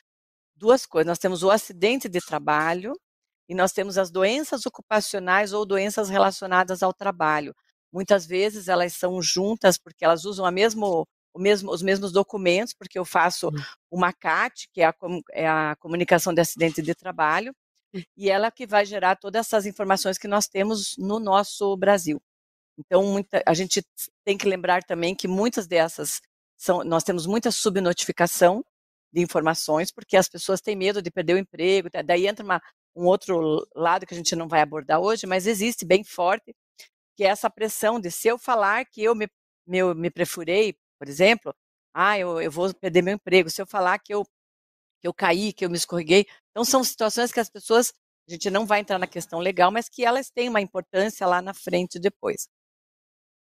duas 0.55 0.86
coisas: 0.86 1.07
nós 1.07 1.17
temos 1.17 1.41
o 1.41 1.50
acidente 1.50 2.07
de 2.07 2.19
trabalho 2.19 2.93
e 3.50 3.55
nós 3.55 3.72
temos 3.72 3.98
as 3.98 4.12
doenças 4.12 4.65
ocupacionais 4.65 5.53
ou 5.53 5.65
doenças 5.65 6.07
relacionadas 6.07 6.84
ao 6.84 6.93
trabalho. 6.93 7.53
Muitas 7.91 8.27
vezes 8.27 8.67
elas 8.67 8.93
são 8.93 9.22
juntas 9.22 9.77
porque 9.77 10.05
elas 10.05 10.24
usam 10.24 10.45
a 10.45 10.51
mesmo, 10.51 11.07
o 11.34 11.39
mesmo, 11.39 11.72
os 11.72 11.81
mesmos 11.81 12.12
documentos, 12.12 12.74
porque 12.74 13.00
eu 13.00 13.05
faço 13.05 13.48
hum. 13.50 13.51
uma 13.89 14.13
CAT, 14.13 14.67
que 14.72 14.81
é 14.81 14.86
a, 14.86 14.93
é 15.31 15.48
a 15.48 15.75
comunicação 15.79 16.34
de 16.34 16.41
acidente 16.41 16.81
de 16.81 16.93
trabalho. 16.93 17.53
E 18.17 18.29
ela 18.29 18.51
que 18.51 18.67
vai 18.67 18.85
gerar 18.85 19.15
todas 19.15 19.47
essas 19.47 19.65
informações 19.65 20.17
que 20.17 20.27
nós 20.27 20.47
temos 20.47 20.95
no 20.97 21.19
nosso 21.19 21.75
Brasil. 21.77 22.21
Então, 22.77 23.03
muita, 23.05 23.41
a 23.45 23.53
gente 23.53 23.83
tem 24.25 24.37
que 24.37 24.47
lembrar 24.47 24.83
também 24.83 25.15
que 25.15 25.27
muitas 25.27 25.67
dessas 25.67 26.21
são, 26.57 26.83
nós 26.83 27.03
temos 27.03 27.25
muita 27.25 27.51
subnotificação 27.51 28.63
de 29.13 29.21
informações, 29.21 29.91
porque 29.91 30.17
as 30.17 30.27
pessoas 30.27 30.61
têm 30.61 30.75
medo 30.75 31.01
de 31.01 31.11
perder 31.11 31.35
o 31.35 31.37
emprego. 31.37 31.89
Daí 32.05 32.27
entra 32.27 32.43
uma, 32.43 32.61
um 32.95 33.05
outro 33.05 33.65
lado 33.75 34.05
que 34.05 34.13
a 34.13 34.17
gente 34.17 34.35
não 34.35 34.47
vai 34.47 34.61
abordar 34.61 34.99
hoje, 34.99 35.25
mas 35.25 35.47
existe 35.47 35.85
bem 35.85 36.03
forte, 36.03 36.53
que 37.15 37.23
é 37.23 37.27
essa 37.27 37.49
pressão 37.49 37.99
de 37.99 38.11
se 38.11 38.27
eu 38.27 38.37
falar 38.37 38.85
que 38.85 39.03
eu 39.03 39.15
me, 39.15 39.27
me, 39.65 39.93
me 39.93 40.11
perfurei, 40.11 40.75
por 40.99 41.07
exemplo, 41.07 41.55
ah, 41.93 42.19
eu, 42.19 42.41
eu 42.41 42.51
vou 42.51 42.73
perder 42.73 43.01
meu 43.01 43.13
emprego. 43.15 43.49
Se 43.49 43.61
eu 43.61 43.65
falar 43.65 43.97
que 43.99 44.13
eu, 44.13 44.25
que 45.01 45.07
eu 45.07 45.13
caí, 45.13 45.53
que 45.53 45.65
eu 45.65 45.69
me 45.69 45.77
escorreguei. 45.77 46.27
Então, 46.55 46.63
são 46.63 46.81
situações 46.85 47.33
que 47.33 47.39
as 47.41 47.50
pessoas, 47.50 47.91
a 48.29 48.31
gente 48.31 48.50
não 48.50 48.65
vai 48.65 48.79
entrar 48.79 48.97
na 48.97 49.07
questão 49.07 49.39
legal, 49.39 49.69
mas 49.71 49.89
que 49.89 50.05
elas 50.05 50.29
têm 50.29 50.47
uma 50.47 50.62
importância 50.62 51.27
lá 51.27 51.41
na 51.41 51.53
frente 51.53 52.00
depois. 52.00 52.47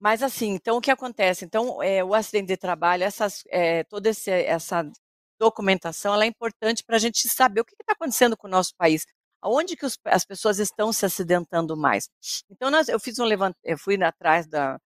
Mas 0.00 0.23
assim, 0.23 0.50
então 0.54 0.78
o 0.78 0.81
que 0.81 0.90
acontece? 0.90 1.45
Então, 1.45 1.83
é, 1.83 2.02
o 2.02 2.14
acidente 2.14 2.47
de 2.49 2.57
trabalho, 2.57 3.04
essas, 3.04 3.45
é, 3.50 3.85
toda 3.85 4.09
esse, 4.09 4.31
essa 4.31 4.90
documentação, 5.38 6.14
ela 6.14 6.25
é 6.25 6.26
importante 6.26 6.83
para 6.85 6.97
a 6.97 6.99
gente 6.99 7.28
saber 7.28 7.61
o 7.61 7.64
que 7.66 7.75
está 7.75 7.92
acontecendo 7.92 8.37
com 8.37 8.47
o 8.47 8.50
nosso 8.50 8.75
país, 8.76 9.04
aonde 9.42 9.76
que 9.76 9.85
os, 9.85 9.99
as 10.07 10.25
pessoas 10.25 10.59
estão 10.59 10.90
se 10.92 11.04
acidentando 11.04 11.76
mais. 11.76 12.09
Então, 12.50 12.71
nós, 12.71 12.88
eu 12.88 12.99
fiz 12.99 13.19
um 13.19 13.25
levant, 13.25 13.54
eu 13.62 13.76
fui 13.78 14.02
atrás 14.02 14.47
da, 14.47 14.78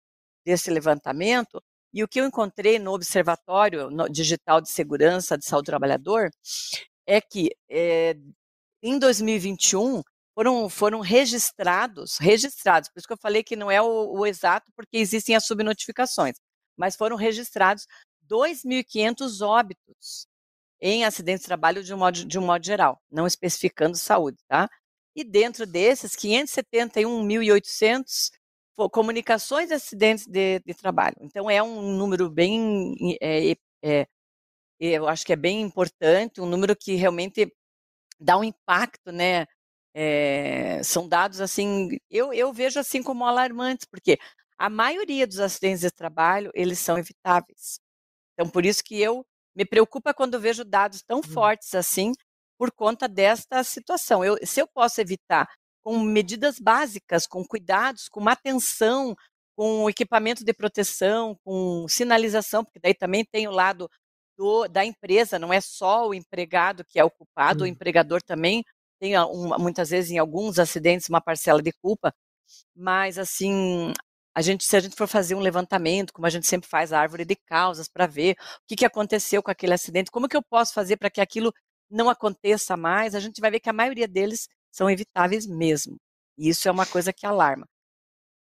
desse 0.45 0.71
levantamento 0.71 1.61
e 1.93 2.03
o 2.03 2.07
que 2.07 2.19
eu 2.19 2.25
encontrei 2.25 2.79
no 2.79 2.93
Observatório 2.93 3.89
Digital 4.09 4.61
de 4.61 4.69
Segurança 4.69 5.37
de 5.37 5.45
Saúde 5.45 5.65
do 5.65 5.67
Trabalhador 5.67 6.31
é 7.07 7.21
que 7.21 7.55
é, 7.69 8.15
em 8.81 8.99
2021 8.99 10.01
foram, 10.33 10.69
foram 10.69 10.99
registrados, 10.99 12.17
registrados, 12.17 12.89
por 12.89 12.99
isso 12.99 13.07
que 13.07 13.13
eu 13.13 13.17
falei 13.17 13.43
que 13.43 13.55
não 13.55 13.71
é 13.71 13.81
o, 13.81 14.19
o 14.19 14.25
exato, 14.25 14.71
porque 14.75 14.97
existem 14.97 15.35
as 15.35 15.45
subnotificações, 15.45 16.35
mas 16.77 16.95
foram 16.95 17.15
registrados 17.15 17.87
2.500 18.29 19.45
óbitos 19.45 20.27
em 20.81 21.05
acidentes 21.05 21.41
de 21.41 21.47
trabalho 21.47 21.83
de 21.83 21.93
um, 21.93 21.97
modo, 21.97 22.25
de 22.25 22.37
um 22.37 22.45
modo 22.45 22.65
geral, 22.65 23.01
não 23.09 23.25
especificando 23.25 23.95
saúde, 23.97 24.37
tá? 24.47 24.69
E 25.15 25.23
dentro 25.23 25.65
desses, 25.65 26.15
571.800 26.15 28.31
comunicações 28.91 29.69
de 29.69 29.75
acidentes 29.75 30.27
de, 30.27 30.59
de, 30.59 30.73
trabalho. 30.73 31.15
Então, 31.21 31.49
é 31.49 31.63
um 31.63 31.97
número 31.97 32.29
bem, 32.29 32.93
é, 33.21 33.51
é, 33.51 33.55
é, 33.81 34.07
eu 34.79 35.07
acho 35.07 35.25
que 35.25 35.33
é 35.33 35.35
bem 35.35 35.61
importante, 35.61 36.41
um 36.41 36.45
número 36.45 36.75
que 36.75 36.95
realmente 36.95 37.51
dá 38.19 38.37
um 38.37 38.43
impacto, 38.43 39.11
né, 39.11 39.45
é, 39.93 40.81
são 40.83 41.07
dados 41.07 41.39
assim, 41.39 41.97
eu, 42.09 42.33
eu 42.33 42.51
vejo 42.51 42.79
assim 42.79 43.01
como 43.01 43.25
alarmantes, 43.25 43.85
porque 43.85 44.17
a 44.57 44.69
maioria 44.69 45.25
dos 45.27 45.39
acidentes 45.39 45.81
de 45.81 45.91
trabalho, 45.91 46.51
eles 46.53 46.79
são 46.79 46.97
evitáveis. 46.97 47.79
Então, 48.33 48.49
por 48.49 48.65
isso 48.65 48.83
que 48.83 49.01
eu 49.01 49.25
me 49.55 49.65
preocupa 49.65 50.13
quando 50.13 50.39
vejo 50.39 50.65
dados 50.65 51.01
tão 51.01 51.19
hum. 51.19 51.23
fortes 51.23 51.73
assim, 51.73 52.11
por 52.57 52.71
conta 52.71 53.07
desta 53.07 53.63
situação. 53.63 54.23
Eu, 54.23 54.37
se 54.43 54.61
eu 54.61 54.67
posso 54.67 54.99
evitar 55.01 55.47
com 55.83 55.99
medidas 55.99 56.59
básicas, 56.59 57.27
com 57.27 57.45
cuidados, 57.45 58.09
com 58.09 58.27
atenção, 58.27 59.15
com 59.55 59.89
equipamento 59.89 60.43
de 60.43 60.53
proteção, 60.53 61.37
com 61.43 61.87
sinalização, 61.87 62.63
porque 62.63 62.79
daí 62.79 62.93
também 62.93 63.23
tem 63.23 63.47
o 63.47 63.51
lado 63.51 63.89
do, 64.37 64.67
da 64.67 64.83
empresa, 64.85 65.39
não 65.39 65.53
é 65.53 65.61
só 65.61 66.07
o 66.07 66.13
empregado 66.13 66.83
que 66.85 66.99
é 66.99 67.03
o 67.03 67.11
culpado, 67.11 67.63
hum. 67.63 67.65
o 67.65 67.67
empregador 67.67 68.21
também 68.21 68.63
tem 68.99 69.17
uma, 69.17 69.57
muitas 69.57 69.89
vezes 69.89 70.11
em 70.11 70.17
alguns 70.17 70.57
acidentes 70.59 71.09
uma 71.09 71.21
parcela 71.21 71.61
de 71.61 71.71
culpa, 71.73 72.13
mas 72.75 73.17
assim, 73.17 73.93
a 74.35 74.41
gente, 74.41 74.65
se 74.65 74.75
a 74.75 74.79
gente 74.79 74.95
for 74.95 75.07
fazer 75.07 75.35
um 75.35 75.39
levantamento, 75.39 76.13
como 76.13 76.27
a 76.27 76.29
gente 76.29 76.47
sempre 76.47 76.69
faz 76.69 76.91
a 76.91 76.99
árvore 76.99 77.25
de 77.25 77.35
causas 77.35 77.87
para 77.87 78.07
ver 78.07 78.33
o 78.33 78.67
que, 78.67 78.75
que 78.75 78.85
aconteceu 78.85 79.41
com 79.41 79.51
aquele 79.51 79.73
acidente, 79.73 80.11
como 80.11 80.27
que 80.27 80.37
eu 80.37 80.43
posso 80.43 80.73
fazer 80.73 80.97
para 80.97 81.09
que 81.09 81.21
aquilo 81.21 81.53
não 81.89 82.09
aconteça 82.09 82.75
mais, 82.75 83.15
a 83.15 83.19
gente 83.19 83.39
vai 83.39 83.51
ver 83.51 83.59
que 83.59 83.69
a 83.69 83.73
maioria 83.73 84.07
deles 84.07 84.47
são 84.71 84.89
evitáveis 84.89 85.45
mesmo. 85.47 85.97
E 86.37 86.49
isso 86.49 86.67
é 86.67 86.71
uma 86.71 86.85
coisa 86.85 87.13
que 87.13 87.25
alarma. 87.25 87.65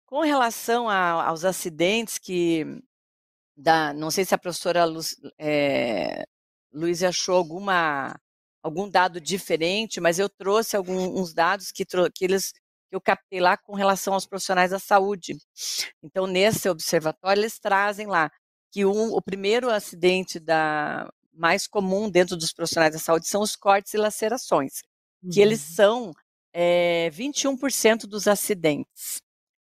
Com 0.06 0.20
relação 0.20 0.88
a, 0.88 1.24
aos 1.26 1.44
acidentes 1.44 2.18
que 2.18 2.64
da, 3.62 3.92
não 3.92 4.10
sei 4.10 4.24
se 4.24 4.34
a 4.34 4.38
professora 4.38 4.84
Luz, 4.84 5.16
é, 5.38 6.24
Luiz 6.72 7.02
achou 7.02 7.36
alguma 7.36 8.18
algum 8.62 8.88
dado 8.88 9.20
diferente, 9.20 10.00
mas 10.00 10.18
eu 10.18 10.28
trouxe 10.28 10.76
alguns 10.76 11.34
dados 11.34 11.72
que, 11.72 11.84
que 11.84 12.24
eles 12.24 12.52
que 12.52 12.96
eu 12.96 13.00
captei 13.00 13.40
lá 13.40 13.56
com 13.56 13.74
relação 13.74 14.14
aos 14.14 14.26
profissionais 14.26 14.70
da 14.70 14.78
saúde. 14.78 15.36
Então, 16.02 16.26
nesse 16.26 16.68
observatório, 16.68 17.40
eles 17.40 17.58
trazem 17.58 18.06
lá 18.06 18.30
que 18.70 18.84
um, 18.84 19.14
o 19.14 19.22
primeiro 19.22 19.70
acidente 19.70 20.38
da, 20.38 21.10
mais 21.32 21.66
comum 21.66 22.10
dentro 22.10 22.36
dos 22.36 22.52
profissionais 22.52 22.92
da 22.92 23.00
saúde 23.00 23.26
são 23.26 23.40
os 23.40 23.56
cortes 23.56 23.94
e 23.94 23.96
lacerações, 23.96 24.82
uhum. 25.22 25.30
que 25.30 25.40
eles 25.40 25.66
uhum. 25.70 25.74
são 25.74 26.12
é, 26.52 27.10
21% 27.12 28.02
dos 28.06 28.28
acidentes. 28.28 29.22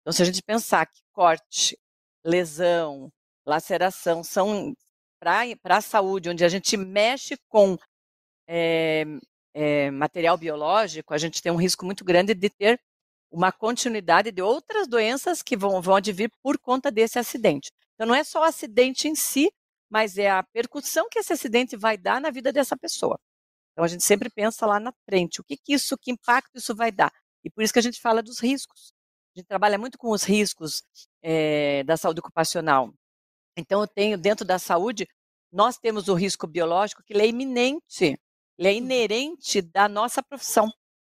Então, 0.00 0.12
se 0.12 0.20
a 0.22 0.26
gente 0.26 0.42
pensar 0.42 0.86
que 0.86 1.00
corte, 1.12 1.78
lesão, 2.24 3.12
laceração 3.46 4.22
são 4.22 4.74
para 5.20 5.78
a 5.78 5.80
saúde, 5.80 6.28
onde 6.28 6.44
a 6.44 6.48
gente 6.48 6.76
mexe 6.76 7.36
com 7.48 7.78
é, 8.46 9.04
é, 9.54 9.90
material 9.90 10.36
biológico, 10.36 11.14
a 11.14 11.18
gente 11.18 11.40
tem 11.40 11.50
um 11.50 11.56
risco 11.56 11.84
muito 11.86 12.04
grande 12.04 12.34
de 12.34 12.50
ter 12.50 12.80
uma 13.30 13.50
continuidade 13.50 14.30
de 14.30 14.42
outras 14.42 14.86
doenças 14.86 15.42
que 15.42 15.56
vão, 15.56 15.80
vão 15.80 15.96
advir 15.96 16.30
por 16.42 16.58
conta 16.58 16.90
desse 16.90 17.18
acidente. 17.18 17.70
Então, 17.94 18.06
não 18.06 18.14
é 18.14 18.22
só 18.22 18.40
o 18.40 18.44
acidente 18.44 19.08
em 19.08 19.14
si, 19.14 19.50
mas 19.90 20.18
é 20.18 20.30
a 20.30 20.42
percussão 20.42 21.08
que 21.10 21.18
esse 21.18 21.32
acidente 21.32 21.76
vai 21.76 21.96
dar 21.96 22.20
na 22.20 22.30
vida 22.30 22.52
dessa 22.52 22.76
pessoa. 22.76 23.18
Então, 23.72 23.84
a 23.84 23.88
gente 23.88 24.04
sempre 24.04 24.30
pensa 24.30 24.66
lá 24.66 24.78
na 24.78 24.92
frente, 25.04 25.40
o 25.40 25.44
que, 25.44 25.56
que 25.56 25.74
isso, 25.74 25.96
que 25.98 26.10
impacto 26.10 26.56
isso 26.56 26.74
vai 26.74 26.92
dar? 26.92 27.12
E 27.44 27.50
por 27.50 27.62
isso 27.62 27.72
que 27.72 27.78
a 27.78 27.82
gente 27.82 28.00
fala 28.00 28.22
dos 28.22 28.40
riscos. 28.40 28.92
A 29.34 29.40
gente 29.40 29.48
trabalha 29.48 29.76
muito 29.78 29.98
com 29.98 30.10
os 30.10 30.22
riscos 30.22 30.82
é, 31.22 31.82
da 31.84 31.96
saúde 31.96 32.20
ocupacional. 32.20 32.92
Então, 33.56 33.80
eu 33.80 33.86
tenho 33.86 34.18
dentro 34.18 34.44
da 34.44 34.58
saúde, 34.58 35.06
nós 35.52 35.78
temos 35.78 36.08
o 36.08 36.14
risco 36.14 36.46
biológico 36.46 37.02
que 37.04 37.12
ele 37.12 37.22
é 37.22 37.28
iminente. 37.28 38.18
Ele 38.58 38.68
é 38.68 38.72
uhum. 38.72 38.78
inerente 38.78 39.62
da 39.62 39.88
nossa 39.88 40.22
profissão. 40.22 40.66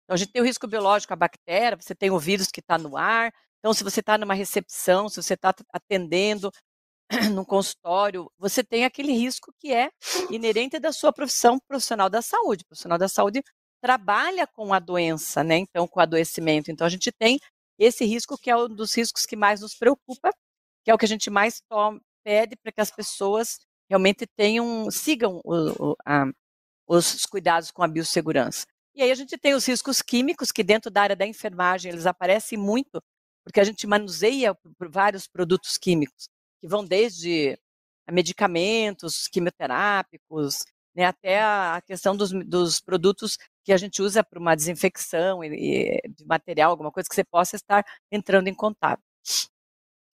Então, 0.04 0.14
a 0.14 0.16
gente 0.16 0.32
tem 0.32 0.40
o 0.40 0.44
risco 0.44 0.66
biológico, 0.66 1.12
a 1.12 1.16
bactéria, 1.16 1.76
você 1.76 1.94
tem 1.94 2.10
o 2.10 2.18
vírus 2.18 2.48
que 2.48 2.60
está 2.60 2.78
no 2.78 2.96
ar. 2.96 3.32
Então, 3.58 3.74
se 3.74 3.84
você 3.84 4.00
está 4.00 4.16
numa 4.16 4.34
recepção, 4.34 5.08
se 5.08 5.20
você 5.20 5.34
está 5.34 5.52
atendendo 5.72 6.50
num 7.34 7.44
consultório, 7.44 8.30
você 8.38 8.62
tem 8.62 8.84
aquele 8.84 9.12
risco 9.12 9.52
que 9.58 9.72
é 9.72 9.90
inerente 10.30 10.78
da 10.78 10.92
sua 10.92 11.12
profissão 11.12 11.58
profissional 11.68 12.08
da 12.08 12.22
saúde. 12.22 12.62
O 12.62 12.68
profissional 12.68 12.98
da 12.98 13.08
saúde 13.08 13.42
trabalha 13.82 14.46
com 14.46 14.72
a 14.72 14.78
doença, 14.78 15.44
né? 15.44 15.58
Então, 15.58 15.86
com 15.86 16.00
o 16.00 16.02
adoecimento. 16.02 16.70
Então, 16.70 16.86
a 16.86 16.90
gente 16.90 17.10
tem 17.12 17.38
esse 17.78 18.04
risco 18.04 18.36
que 18.38 18.50
é 18.50 18.56
um 18.56 18.68
dos 18.68 18.94
riscos 18.94 19.26
que 19.26 19.36
mais 19.36 19.60
nos 19.60 19.74
preocupa, 19.74 20.32
que 20.84 20.90
é 20.90 20.94
o 20.94 20.98
que 20.98 21.04
a 21.04 21.08
gente 21.08 21.30
mais 21.30 21.60
toma, 21.68 22.00
pede 22.28 22.56
para 22.56 22.70
que 22.70 22.80
as 22.82 22.90
pessoas 22.90 23.58
realmente 23.88 24.26
tenham, 24.26 24.90
sigam 24.90 25.40
o, 25.42 25.92
o, 25.92 25.96
a, 26.04 26.26
os 26.86 27.24
cuidados 27.24 27.70
com 27.70 27.82
a 27.82 27.88
biossegurança. 27.88 28.66
E 28.94 29.02
aí 29.02 29.10
a 29.10 29.14
gente 29.14 29.38
tem 29.38 29.54
os 29.54 29.64
riscos 29.64 30.02
químicos, 30.02 30.52
que 30.52 30.62
dentro 30.62 30.90
da 30.90 31.00
área 31.00 31.16
da 31.16 31.26
enfermagem 31.26 31.90
eles 31.90 32.04
aparecem 32.04 32.58
muito, 32.58 33.02
porque 33.42 33.60
a 33.60 33.64
gente 33.64 33.86
manuseia 33.86 34.54
vários 34.90 35.26
produtos 35.26 35.78
químicos, 35.78 36.28
que 36.60 36.68
vão 36.68 36.84
desde 36.84 37.58
medicamentos, 38.10 39.26
quimioterápicos, 39.26 40.66
né, 40.94 41.06
até 41.06 41.40
a 41.40 41.80
questão 41.86 42.14
dos, 42.14 42.30
dos 42.46 42.78
produtos 42.78 43.38
que 43.64 43.72
a 43.72 43.78
gente 43.78 44.02
usa 44.02 44.22
para 44.22 44.38
uma 44.38 44.54
desinfecção 44.54 45.42
e, 45.42 45.96
e, 46.04 46.08
de 46.10 46.26
material, 46.26 46.72
alguma 46.72 46.92
coisa 46.92 47.08
que 47.08 47.14
você 47.14 47.24
possa 47.24 47.56
estar 47.56 47.82
entrando 48.12 48.48
em 48.48 48.54
contato. 48.54 49.02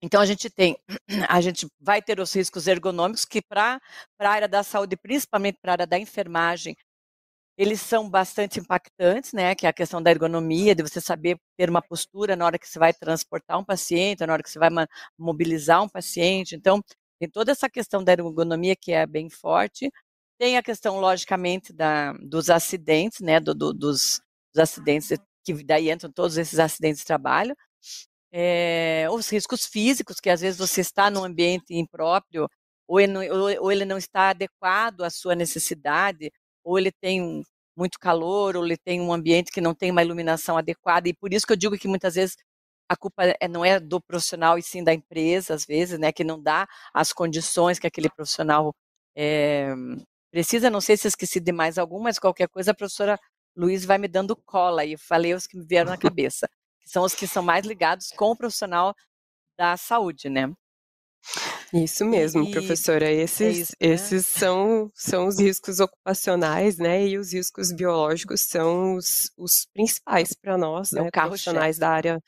Então 0.03 0.19
a 0.19 0.25
gente 0.25 0.49
tem, 0.49 0.77
a 1.29 1.39
gente 1.39 1.65
vai 1.79 2.01
ter 2.01 2.19
os 2.19 2.33
riscos 2.35 2.67
ergonômicos 2.67 3.23
que 3.23 3.41
para 3.41 3.79
a 4.19 4.29
área 4.29 4.49
da 4.49 4.61
saúde, 4.61 4.97
principalmente 4.97 5.57
para 5.61 5.71
a 5.71 5.75
área 5.75 5.87
da 5.87 5.97
enfermagem, 5.97 6.75
eles 7.57 7.81
são 7.81 8.09
bastante 8.09 8.59
impactantes, 8.59 9.33
né? 9.33 9.55
Que 9.55 9.65
é 9.67 9.69
a 9.69 9.73
questão 9.73 10.01
da 10.01 10.11
ergonomia, 10.11 10.75
de 10.75 10.83
você 10.83 10.99
saber 11.01 11.37
ter 11.57 11.69
uma 11.69 11.81
postura 11.81 12.35
na 12.35 12.45
hora 12.45 12.59
que 12.59 12.67
você 12.67 12.79
vai 12.79 12.93
transportar 12.93 13.59
um 13.59 13.63
paciente, 13.65 14.25
na 14.25 14.33
hora 14.33 14.43
que 14.43 14.49
você 14.49 14.59
vai 14.59 14.69
mobilizar 15.17 15.83
um 15.83 15.89
paciente. 15.89 16.55
Então, 16.55 16.81
tem 17.19 17.29
toda 17.29 17.51
essa 17.51 17.69
questão 17.69 18.03
da 18.03 18.11
ergonomia 18.13 18.75
que 18.75 18.91
é 18.91 19.05
bem 19.07 19.29
forte. 19.29 19.89
Tem 20.39 20.57
a 20.57 20.63
questão, 20.63 20.99
logicamente, 20.99 21.71
da, 21.73 22.13
dos 22.13 22.49
acidentes, 22.49 23.21
né? 23.21 23.39
Do, 23.39 23.53
do, 23.55 23.73
dos, 23.73 24.19
dos 24.53 24.61
acidentes, 24.61 25.09
que 25.45 25.53
daí 25.63 25.91
entram 25.91 26.11
todos 26.11 26.37
esses 26.37 26.59
acidentes 26.59 26.99
de 27.01 27.05
trabalho. 27.05 27.55
É, 28.35 29.07
os 29.11 29.29
riscos 29.29 29.65
físicos, 29.65 30.19
que 30.19 30.29
às 30.29 30.41
vezes 30.41 30.57
você 30.57 30.81
está 30.81 31.11
num 31.11 31.23
ambiente 31.23 31.75
impróprio, 31.75 32.49
ou 32.87 32.99
ele, 32.99 33.13
não, 33.13 33.21
ou 33.61 33.71
ele 33.71 33.85
não 33.85 33.97
está 33.97 34.29
adequado 34.29 35.01
à 35.03 35.09
sua 35.09 35.35
necessidade, 35.35 36.31
ou 36.63 36.79
ele 36.79 36.91
tem 36.91 37.43
muito 37.77 37.99
calor, 37.99 38.55
ou 38.57 38.65
ele 38.65 38.77
tem 38.77 39.01
um 39.01 39.13
ambiente 39.13 39.51
que 39.51 39.61
não 39.61 39.75
tem 39.75 39.91
uma 39.91 40.03
iluminação 40.03 40.57
adequada, 40.57 41.07
e 41.09 41.13
por 41.13 41.33
isso 41.33 41.45
que 41.45 41.53
eu 41.53 41.57
digo 41.57 41.77
que 41.77 41.87
muitas 41.87 42.15
vezes 42.15 42.35
a 42.89 42.95
culpa 42.95 43.23
é, 43.39 43.47
não 43.47 43.63
é 43.65 43.79
do 43.79 44.01
profissional 44.01 44.57
e 44.57 44.63
sim 44.63 44.83
da 44.83 44.93
empresa, 44.93 45.53
às 45.53 45.65
vezes, 45.65 45.99
né, 45.99 46.11
que 46.11 46.23
não 46.23 46.41
dá 46.41 46.67
as 46.93 47.13
condições 47.13 47.79
que 47.79 47.87
aquele 47.87 48.09
profissional 48.09 48.73
é, 49.15 49.73
precisa. 50.31 50.69
Não 50.69 50.81
sei 50.81 50.97
se 50.97 51.07
esqueci 51.07 51.39
de 51.39 51.51
mais 51.51 51.77
algum, 51.77 51.99
mas 52.01 52.19
qualquer 52.19 52.47
coisa 52.49 52.71
a 52.71 52.73
professora 52.75 53.19
Luiz 53.55 53.85
vai 53.85 53.97
me 53.97 54.07
dando 54.07 54.35
cola, 54.35 54.85
e 54.85 54.97
falei 54.97 55.33
os 55.33 55.47
que 55.47 55.57
me 55.57 55.65
vieram 55.65 55.91
na 55.91 55.97
cabeça, 56.13 56.47
que 56.83 56.89
são 56.89 57.03
os 57.03 57.13
que 57.13 57.27
são 57.27 57.43
mais 57.43 57.65
ligados 57.65 58.09
com 58.09 58.31
o 58.31 58.35
profissional 58.35 58.95
da 59.57 59.77
saúde, 59.77 60.29
né? 60.29 60.53
Isso 61.73 62.05
mesmo, 62.05 62.43
e, 62.43 62.51
professora. 62.51 63.11
Esses, 63.11 63.41
é 63.41 63.49
isso, 63.49 63.71
né? 63.81 63.89
esses 63.93 64.25
são, 64.27 64.91
são 64.93 65.27
os 65.27 65.39
riscos 65.39 65.79
ocupacionais, 65.79 66.77
né? 66.77 67.07
E 67.07 67.17
os 67.17 67.33
riscos 67.33 67.71
biológicos 67.71 68.41
são 68.41 68.95
os, 68.95 69.31
os 69.35 69.65
principais 69.73 70.33
para 70.33 70.55
nós, 70.55 70.93
é 70.93 71.01
né? 71.01 71.09
Profissionais 71.11 71.79
da 71.79 71.89
área 71.89 72.21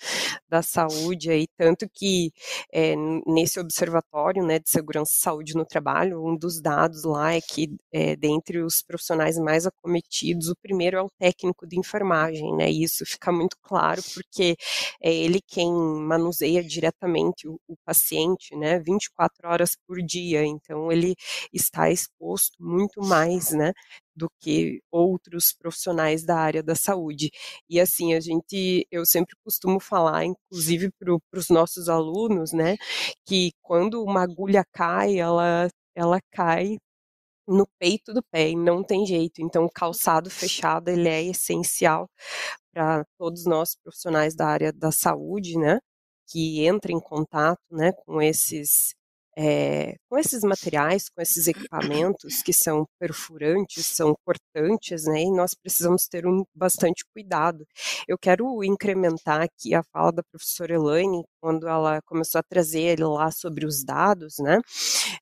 da 0.49 0.63
saúde 0.63 1.29
aí, 1.29 1.47
tanto 1.57 1.87
que 1.93 2.31
é, 2.73 2.95
nesse 3.27 3.59
observatório, 3.59 4.43
né, 4.43 4.59
de 4.59 4.69
segurança 4.69 5.11
e 5.13 5.19
saúde 5.19 5.55
no 5.55 5.65
trabalho, 5.65 6.25
um 6.25 6.35
dos 6.35 6.61
dados 6.61 7.03
lá 7.03 7.33
é 7.33 7.41
que 7.41 7.69
é, 7.91 8.15
dentre 8.15 8.59
os 8.59 8.81
profissionais 8.81 9.37
mais 9.37 9.65
acometidos, 9.67 10.49
o 10.49 10.55
primeiro 10.55 10.97
é 10.97 11.01
o 11.01 11.09
técnico 11.19 11.67
de 11.67 11.77
enfermagem, 11.77 12.55
né? 12.55 12.71
E 12.71 12.83
isso 12.83 13.05
fica 13.05 13.31
muito 13.31 13.57
claro 13.61 14.01
porque 14.13 14.55
é 15.01 15.13
ele 15.13 15.39
quem 15.45 15.71
manuseia 15.71 16.63
diretamente 16.63 17.47
o, 17.47 17.59
o 17.67 17.75
paciente, 17.85 18.55
né? 18.55 18.79
24 18.79 19.34
24 19.35 19.49
horas 19.49 19.71
por 19.87 20.01
dia, 20.01 20.45
então 20.45 20.91
ele 20.91 21.15
está 21.53 21.89
exposto 21.91 22.55
muito 22.59 23.01
mais, 23.01 23.51
né, 23.51 23.73
do 24.15 24.29
que 24.39 24.81
outros 24.91 25.53
profissionais 25.53 26.23
da 26.25 26.37
área 26.37 26.63
da 26.63 26.75
saúde. 26.75 27.29
E 27.69 27.79
assim, 27.79 28.13
a 28.13 28.19
gente, 28.19 28.87
eu 28.91 29.05
sempre 29.05 29.35
costumo 29.43 29.79
falar, 29.79 30.25
inclusive 30.25 30.89
para 30.99 31.39
os 31.39 31.49
nossos 31.49 31.89
alunos, 31.89 32.51
né, 32.53 32.75
que 33.25 33.51
quando 33.61 34.03
uma 34.03 34.21
agulha 34.23 34.63
cai, 34.73 35.17
ela, 35.19 35.67
ela 35.95 36.19
cai 36.31 36.77
no 37.47 37.67
peito 37.79 38.13
do 38.13 38.23
pé 38.31 38.49
e 38.51 38.55
não 38.55 38.83
tem 38.83 39.05
jeito. 39.05 39.41
Então, 39.41 39.69
calçado 39.73 40.29
fechado 40.29 40.89
ele 40.89 41.07
é 41.09 41.23
essencial 41.23 42.09
para 42.73 43.05
todos 43.17 43.45
nós 43.45 43.75
profissionais 43.83 44.35
da 44.35 44.47
área 44.47 44.73
da 44.73 44.91
saúde, 44.91 45.57
né, 45.57 45.79
que 46.27 46.67
entrem 46.67 46.97
em 46.97 47.01
contato, 47.01 47.61
né, 47.71 47.91
com 48.05 48.21
esses 48.21 48.95
é, 49.37 49.95
com 50.09 50.17
esses 50.17 50.43
materiais, 50.43 51.09
com 51.09 51.21
esses 51.21 51.47
equipamentos 51.47 52.41
que 52.41 52.53
são 52.53 52.85
perfurantes, 52.99 53.85
são 53.87 54.15
cortantes, 54.25 55.05
né, 55.05 55.23
e 55.23 55.31
nós 55.31 55.53
precisamos 55.53 56.07
ter 56.07 56.25
um 56.25 56.43
bastante 56.53 57.03
cuidado. 57.13 57.65
Eu 58.07 58.17
quero 58.17 58.63
incrementar 58.63 59.41
aqui 59.41 59.73
a 59.75 59.83
fala 59.83 60.11
da 60.11 60.23
professora 60.23 60.73
Elaine, 60.73 61.23
quando 61.41 61.67
ela 61.67 62.01
começou 62.05 62.39
a 62.39 62.43
trazer 62.43 62.99
lá 62.99 63.31
sobre 63.31 63.65
os 63.65 63.83
dados, 63.83 64.35
né, 64.39 64.59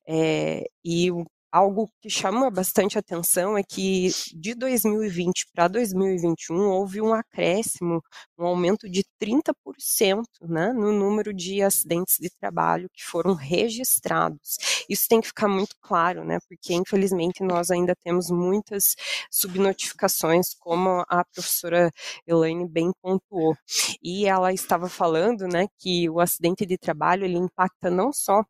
é, 0.08 0.64
e 0.84 1.10
o 1.10 1.24
algo 1.54 1.88
que 2.00 2.10
chama 2.10 2.50
bastante 2.50 2.98
atenção 2.98 3.56
é 3.56 3.62
que 3.62 4.08
de 4.34 4.56
2020 4.56 5.46
para 5.54 5.68
2021 5.68 6.68
houve 6.68 7.00
um 7.00 7.14
acréscimo, 7.14 8.02
um 8.36 8.44
aumento 8.44 8.90
de 8.90 9.04
30% 9.22 10.24
né, 10.42 10.72
no 10.72 10.92
número 10.92 11.32
de 11.32 11.62
acidentes 11.62 12.16
de 12.18 12.28
trabalho 12.40 12.88
que 12.92 13.04
foram 13.04 13.34
registrados. 13.34 14.56
Isso 14.90 15.06
tem 15.08 15.20
que 15.20 15.28
ficar 15.28 15.46
muito 15.46 15.76
claro, 15.80 16.24
né, 16.24 16.38
porque 16.48 16.74
infelizmente 16.74 17.44
nós 17.44 17.70
ainda 17.70 17.94
temos 18.02 18.30
muitas 18.30 18.96
subnotificações, 19.30 20.54
como 20.58 21.04
a 21.08 21.24
professora 21.24 21.92
Elaine 22.26 22.68
bem 22.68 22.90
pontuou. 23.00 23.56
E 24.02 24.26
ela 24.26 24.52
estava 24.52 24.88
falando 24.88 25.46
né, 25.46 25.68
que 25.78 26.10
o 26.10 26.18
acidente 26.18 26.66
de 26.66 26.76
trabalho 26.76 27.24
ele 27.24 27.38
impacta 27.38 27.88
não 27.92 28.12
só 28.12 28.42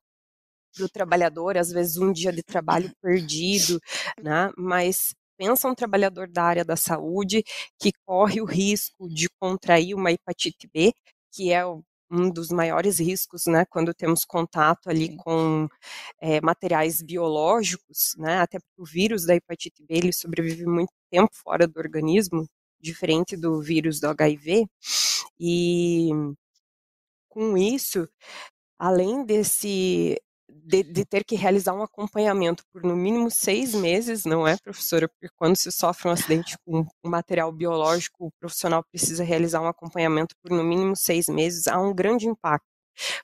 para 0.74 0.84
o 0.84 0.88
trabalhador, 0.88 1.56
às 1.56 1.70
vezes 1.70 1.96
um 1.98 2.12
dia 2.12 2.32
de 2.32 2.42
trabalho 2.42 2.90
perdido, 3.02 3.80
né? 4.22 4.50
Mas 4.56 5.14
pensa 5.36 5.68
um 5.68 5.74
trabalhador 5.74 6.28
da 6.28 6.44
área 6.44 6.64
da 6.64 6.76
saúde 6.76 7.42
que 7.78 7.92
corre 8.06 8.40
o 8.40 8.44
risco 8.44 9.08
de 9.08 9.28
contrair 9.40 9.94
uma 9.94 10.12
hepatite 10.12 10.68
B, 10.72 10.92
que 11.32 11.52
é 11.52 11.64
um 12.10 12.30
dos 12.30 12.50
maiores 12.50 13.00
riscos, 13.00 13.46
né, 13.46 13.64
quando 13.66 13.92
temos 13.94 14.24
contato 14.24 14.88
ali 14.88 15.16
com 15.16 15.68
é, 16.20 16.40
materiais 16.40 17.02
biológicos, 17.02 18.14
né, 18.18 18.38
até 18.38 18.58
porque 18.60 18.82
o 18.82 18.84
vírus 18.84 19.26
da 19.26 19.34
hepatite 19.34 19.82
B 19.82 19.94
ele 19.96 20.12
sobrevive 20.12 20.66
muito 20.66 20.92
tempo 21.10 21.30
fora 21.34 21.66
do 21.66 21.78
organismo, 21.78 22.46
diferente 22.80 23.36
do 23.36 23.60
vírus 23.60 24.00
do 24.00 24.08
HIV, 24.08 24.66
e 25.40 26.10
com 27.28 27.56
isso, 27.56 28.08
além 28.78 29.24
desse 29.24 30.20
de, 30.62 30.82
de, 30.82 31.04
ter 31.04 31.24
que 31.24 31.34
realizar 31.34 31.74
um 31.74 31.82
acompanhamento 31.82 32.64
por 32.72 32.82
no 32.82 32.96
mínimo 32.96 33.30
seis 33.30 33.74
meses, 33.74 34.24
não 34.24 34.46
é, 34.46 34.56
professora? 34.56 35.08
Porque 35.08 35.28
quando 35.36 35.56
se 35.56 35.70
sofre 35.72 36.08
um 36.08 36.12
acidente 36.12 36.56
com 36.64 36.86
um 37.04 37.10
material 37.10 37.50
biológico, 37.52 38.26
o 38.26 38.32
profissional 38.38 38.84
precisa 38.84 39.24
realizar 39.24 39.60
um 39.60 39.68
acompanhamento 39.68 40.34
por 40.42 40.50
no 40.50 40.62
mínimo 40.64 40.96
seis 40.96 41.28
meses, 41.28 41.66
há 41.66 41.80
um 41.80 41.94
grande 41.94 42.26
impacto. 42.28 42.66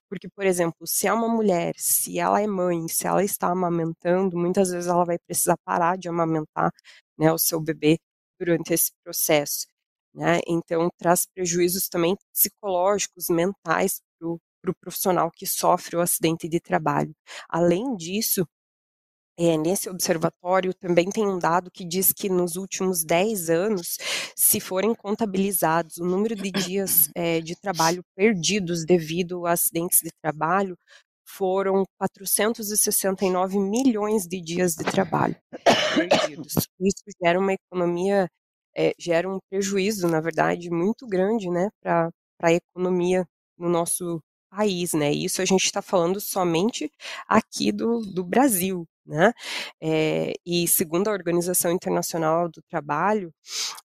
Porque, 0.08 0.28
por 0.28 0.44
exemplo, 0.44 0.86
se 0.86 1.06
é 1.06 1.12
uma 1.12 1.28
mulher, 1.28 1.74
se 1.76 2.18
ela 2.18 2.40
é 2.40 2.46
mãe, 2.46 2.88
se 2.88 3.06
ela 3.06 3.22
está 3.24 3.48
amamentando, 3.50 4.36
muitas 4.36 4.70
vezes 4.70 4.88
ela 4.88 5.04
vai 5.04 5.18
precisar 5.18 5.56
parar 5.64 5.96
de 5.96 6.08
amamentar 6.08 6.72
né, 7.18 7.32
o 7.32 7.38
seu 7.38 7.60
bebê 7.60 7.98
durante 8.38 8.72
esse 8.74 8.92
processo. 9.04 9.66
Né? 10.14 10.40
Então, 10.46 10.90
traz 10.98 11.26
prejuízos 11.26 11.88
também 11.88 12.16
psicológicos, 12.32 13.26
mentais 13.30 14.00
para 14.18 14.28
o 14.28 14.40
para 14.60 14.70
o 14.70 14.74
profissional 14.74 15.30
que 15.30 15.46
sofre 15.46 15.96
o 15.96 16.00
acidente 16.00 16.48
de 16.48 16.60
trabalho. 16.60 17.14
Além 17.48 17.96
disso, 17.96 18.46
é, 19.42 19.56
nesse 19.56 19.88
observatório 19.88 20.74
também 20.74 21.08
tem 21.08 21.26
um 21.26 21.38
dado 21.38 21.70
que 21.70 21.82
diz 21.82 22.12
que 22.12 22.28
nos 22.28 22.56
últimos 22.56 23.02
10 23.02 23.48
anos, 23.48 23.96
se 24.36 24.60
forem 24.60 24.94
contabilizados 24.94 25.96
o 25.96 26.04
número 26.04 26.34
de 26.34 26.50
dias 26.50 27.08
é, 27.14 27.40
de 27.40 27.56
trabalho 27.58 28.02
perdidos 28.14 28.84
devido 28.84 29.46
a 29.46 29.52
acidentes 29.52 30.00
de 30.02 30.10
trabalho, 30.22 30.76
foram 31.26 31.84
469 31.98 33.58
milhões 33.58 34.26
de 34.26 34.42
dias 34.42 34.74
de 34.74 34.84
trabalho 34.84 35.36
perdidos. 35.94 36.52
Isso 36.78 37.04
gera 37.22 37.38
uma 37.38 37.54
economia, 37.54 38.28
é, 38.76 38.92
gera 38.98 39.26
um 39.26 39.38
prejuízo, 39.48 40.06
na 40.06 40.20
verdade, 40.20 40.68
muito 40.70 41.06
grande 41.06 41.48
né, 41.48 41.70
para 41.82 42.10
a 42.42 42.52
economia 42.52 43.24
no 43.56 43.70
nosso 43.70 44.20
país, 44.50 44.92
né? 44.92 45.12
Isso 45.12 45.40
a 45.42 45.44
gente 45.44 45.64
está 45.64 45.80
falando 45.82 46.20
somente 46.20 46.90
aqui 47.28 47.72
do, 47.72 48.00
do 48.00 48.24
Brasil, 48.24 48.86
né? 49.06 49.32
É, 49.80 50.32
e 50.46 50.66
segundo 50.68 51.08
a 51.08 51.12
Organização 51.12 51.72
Internacional 51.72 52.48
do 52.48 52.62
Trabalho, 52.68 53.32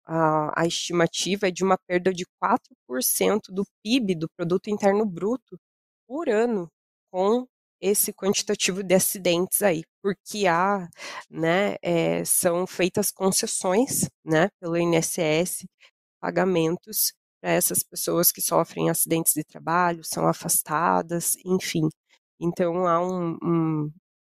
a, 0.06 0.62
a 0.62 0.66
estimativa 0.66 1.48
é 1.48 1.50
de 1.50 1.64
uma 1.64 1.78
perda 1.86 2.12
de 2.12 2.24
4% 2.42 3.50
do 3.50 3.64
PIB, 3.82 4.14
do 4.16 4.28
Produto 4.36 4.68
Interno 4.70 5.04
Bruto, 5.06 5.58
por 6.06 6.28
ano, 6.28 6.68
com 7.10 7.46
esse 7.80 8.12
quantitativo 8.12 8.82
de 8.82 8.94
acidentes 8.94 9.60
aí, 9.62 9.82
porque 10.02 10.46
há, 10.46 10.88
né, 11.30 11.76
é, 11.82 12.24
são 12.24 12.66
feitas 12.66 13.10
concessões, 13.10 14.08
né, 14.24 14.48
pelo 14.60 14.76
INSS, 14.76 15.66
pagamentos 16.20 17.12
para 17.42 17.52
essas 17.52 17.84
pessoas 17.84 18.32
que 18.32 18.42
sofrem 18.42 18.90
acidentes 18.90 19.34
de 19.34 19.44
trabalho, 19.44 20.04
são 20.04 20.28
afastadas, 20.28 21.36
enfim. 21.46 21.90
Então 22.40 22.86
há 22.88 23.00
um, 23.06 23.38
um 23.44 23.92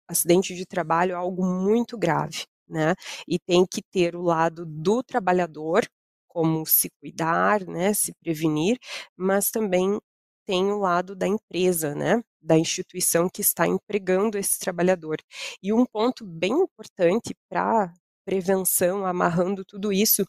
acidente 0.09 0.55
de 0.55 0.67
trabalho 0.67 1.17
algo 1.17 1.45
muito 1.45 1.99
grave, 1.99 2.45
né? 2.69 2.95
E 3.29 3.39
tem 3.39 3.67
que 3.67 3.83
ter 3.83 4.17
o 4.17 4.23
lado 4.23 4.65
do 4.67 5.03
trabalhador, 5.03 5.87
como 6.29 6.65
se 6.67 6.91
cuidar, 7.01 7.67
né, 7.67 7.93
se 7.95 8.13
prevenir, 8.23 8.79
mas 9.17 9.51
também 9.51 10.01
tem 10.47 10.73
o 10.73 10.79
lado 10.79 11.15
da 11.17 11.27
empresa, 11.29 11.95
né, 11.95 12.23
da 12.41 12.59
instituição 12.59 13.29
que 13.29 13.41
está 13.43 13.67
empregando 13.67 14.39
esse 14.39 14.59
trabalhador. 14.59 15.19
E 15.63 15.73
um 15.73 15.85
ponto 15.87 16.25
bem 16.27 16.53
importante 16.53 17.35
para 17.51 17.93
prevenção, 18.25 19.05
amarrando 19.07 19.65
tudo 19.65 19.93
isso, 19.93 20.25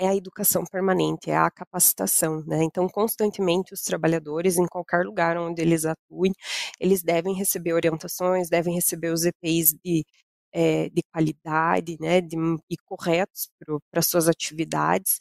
é 0.00 0.08
a 0.08 0.16
educação 0.16 0.64
permanente, 0.64 1.30
é 1.30 1.36
a 1.36 1.50
capacitação, 1.50 2.42
né? 2.46 2.62
Então, 2.64 2.88
constantemente 2.88 3.74
os 3.74 3.82
trabalhadores, 3.82 4.56
em 4.56 4.66
qualquer 4.66 5.04
lugar 5.04 5.36
onde 5.36 5.60
eles 5.60 5.84
atuem, 5.84 6.32
eles 6.80 7.02
devem 7.02 7.34
receber 7.34 7.74
orientações, 7.74 8.48
devem 8.48 8.74
receber 8.74 9.12
os 9.12 9.24
EPIs 9.26 9.74
de, 9.84 10.04
é, 10.52 10.88
de 10.90 11.02
qualidade, 11.12 11.96
né, 12.00 12.20
de, 12.20 12.36
e 12.70 12.76
corretos 12.86 13.48
para 13.90 14.02
suas 14.02 14.26
atividades, 14.28 15.18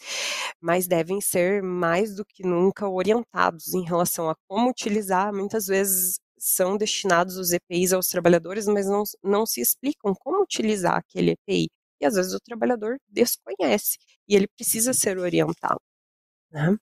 mas 0.62 0.88
devem 0.88 1.20
ser 1.22 1.62
mais 1.64 2.16
do 2.16 2.24
que 2.26 2.44
nunca 2.44 2.88
orientados 2.88 3.74
em 3.74 3.84
relação 3.84 4.30
a 4.30 4.36
como 4.48 4.70
utilizar. 4.70 5.34
Muitas 5.34 5.66
vezes 5.68 6.20
são 6.38 6.78
destinados 6.78 7.38
os 7.38 7.52
EPIs 7.52 7.92
aos 7.94 8.08
trabalhadores, 8.08 8.66
mas 8.68 8.88
não, 8.88 9.04
não 9.24 9.46
se 9.46 9.62
explicam 9.62 10.14
como 10.16 10.42
utilizar 10.44 10.96
aquele 10.98 11.32
EPI 11.32 11.70
e 12.00 12.06
às 12.06 12.16
vezes 12.16 12.34
o 12.34 12.40
trabalhador 12.40 12.98
desconhece 13.08 13.98
e 14.28 14.36
ele 14.36 14.48
precisa 14.48 14.94
ser 14.94 15.18
orientado. 15.18 15.80
Né? 16.52 16.78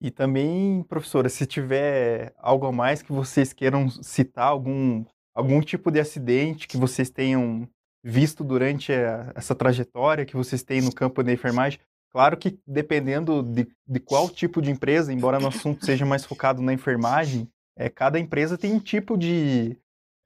E 0.00 0.10
também, 0.10 0.84
professora, 0.84 1.28
se 1.28 1.44
tiver 1.44 2.32
algo 2.38 2.66
a 2.66 2.72
mais 2.72 3.02
que 3.02 3.12
vocês 3.12 3.52
queiram 3.52 3.90
citar, 3.90 4.46
algum, 4.46 5.04
algum 5.34 5.60
tipo 5.60 5.90
de 5.90 5.98
acidente 5.98 6.68
que 6.68 6.76
vocês 6.76 7.10
tenham 7.10 7.68
visto 8.02 8.44
durante 8.44 8.92
a, 8.92 9.32
essa 9.34 9.56
trajetória 9.56 10.24
que 10.24 10.36
vocês 10.36 10.62
têm 10.62 10.80
no 10.80 10.94
campo 10.94 11.22
da 11.22 11.32
enfermagem, 11.32 11.80
claro 12.10 12.36
que 12.36 12.60
dependendo 12.64 13.42
de, 13.42 13.66
de 13.86 14.00
qual 14.00 14.30
tipo 14.30 14.62
de 14.62 14.70
empresa, 14.70 15.12
embora 15.12 15.40
no 15.40 15.48
assunto 15.48 15.84
seja 15.84 16.06
mais 16.06 16.24
focado 16.24 16.62
na 16.62 16.72
enfermagem, 16.72 17.50
é, 17.76 17.88
cada 17.88 18.20
empresa 18.20 18.56
tem 18.56 18.72
um 18.72 18.80
tipo 18.80 19.16
de, 19.16 19.76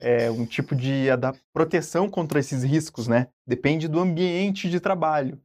é, 0.02 0.30
um 0.30 0.44
tipo 0.44 0.74
de 0.74 1.06
proteção 1.52 2.10
contra 2.10 2.40
esses 2.40 2.64
riscos, 2.64 3.06
né? 3.06 3.28
Depende 3.46 3.86
do 3.86 4.00
ambiente 4.00 4.68
de 4.68 4.80
trabalho. 4.80 5.40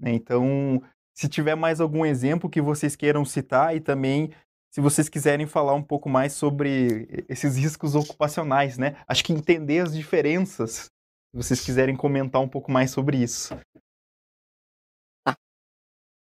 Né? 0.00 0.12
Então, 0.12 0.82
se 1.14 1.28
tiver 1.28 1.54
mais 1.54 1.80
algum 1.80 2.04
exemplo 2.04 2.50
que 2.50 2.60
vocês 2.60 2.96
queiram 2.96 3.24
citar 3.24 3.76
e 3.76 3.80
também 3.80 4.30
se 4.74 4.80
vocês 4.80 5.08
quiserem 5.08 5.46
falar 5.46 5.74
um 5.74 5.82
pouco 5.82 6.08
mais 6.08 6.32
sobre 6.32 7.24
esses 7.28 7.56
riscos 7.56 7.94
ocupacionais, 7.94 8.78
né? 8.78 8.96
Acho 9.06 9.22
que 9.22 9.32
entender 9.32 9.80
as 9.80 9.94
diferenças, 9.94 10.86
se 11.30 11.36
vocês 11.36 11.60
quiserem 11.60 11.94
comentar 11.94 12.40
um 12.40 12.48
pouco 12.48 12.72
mais 12.72 12.90
sobre 12.90 13.18
isso. 13.18 13.54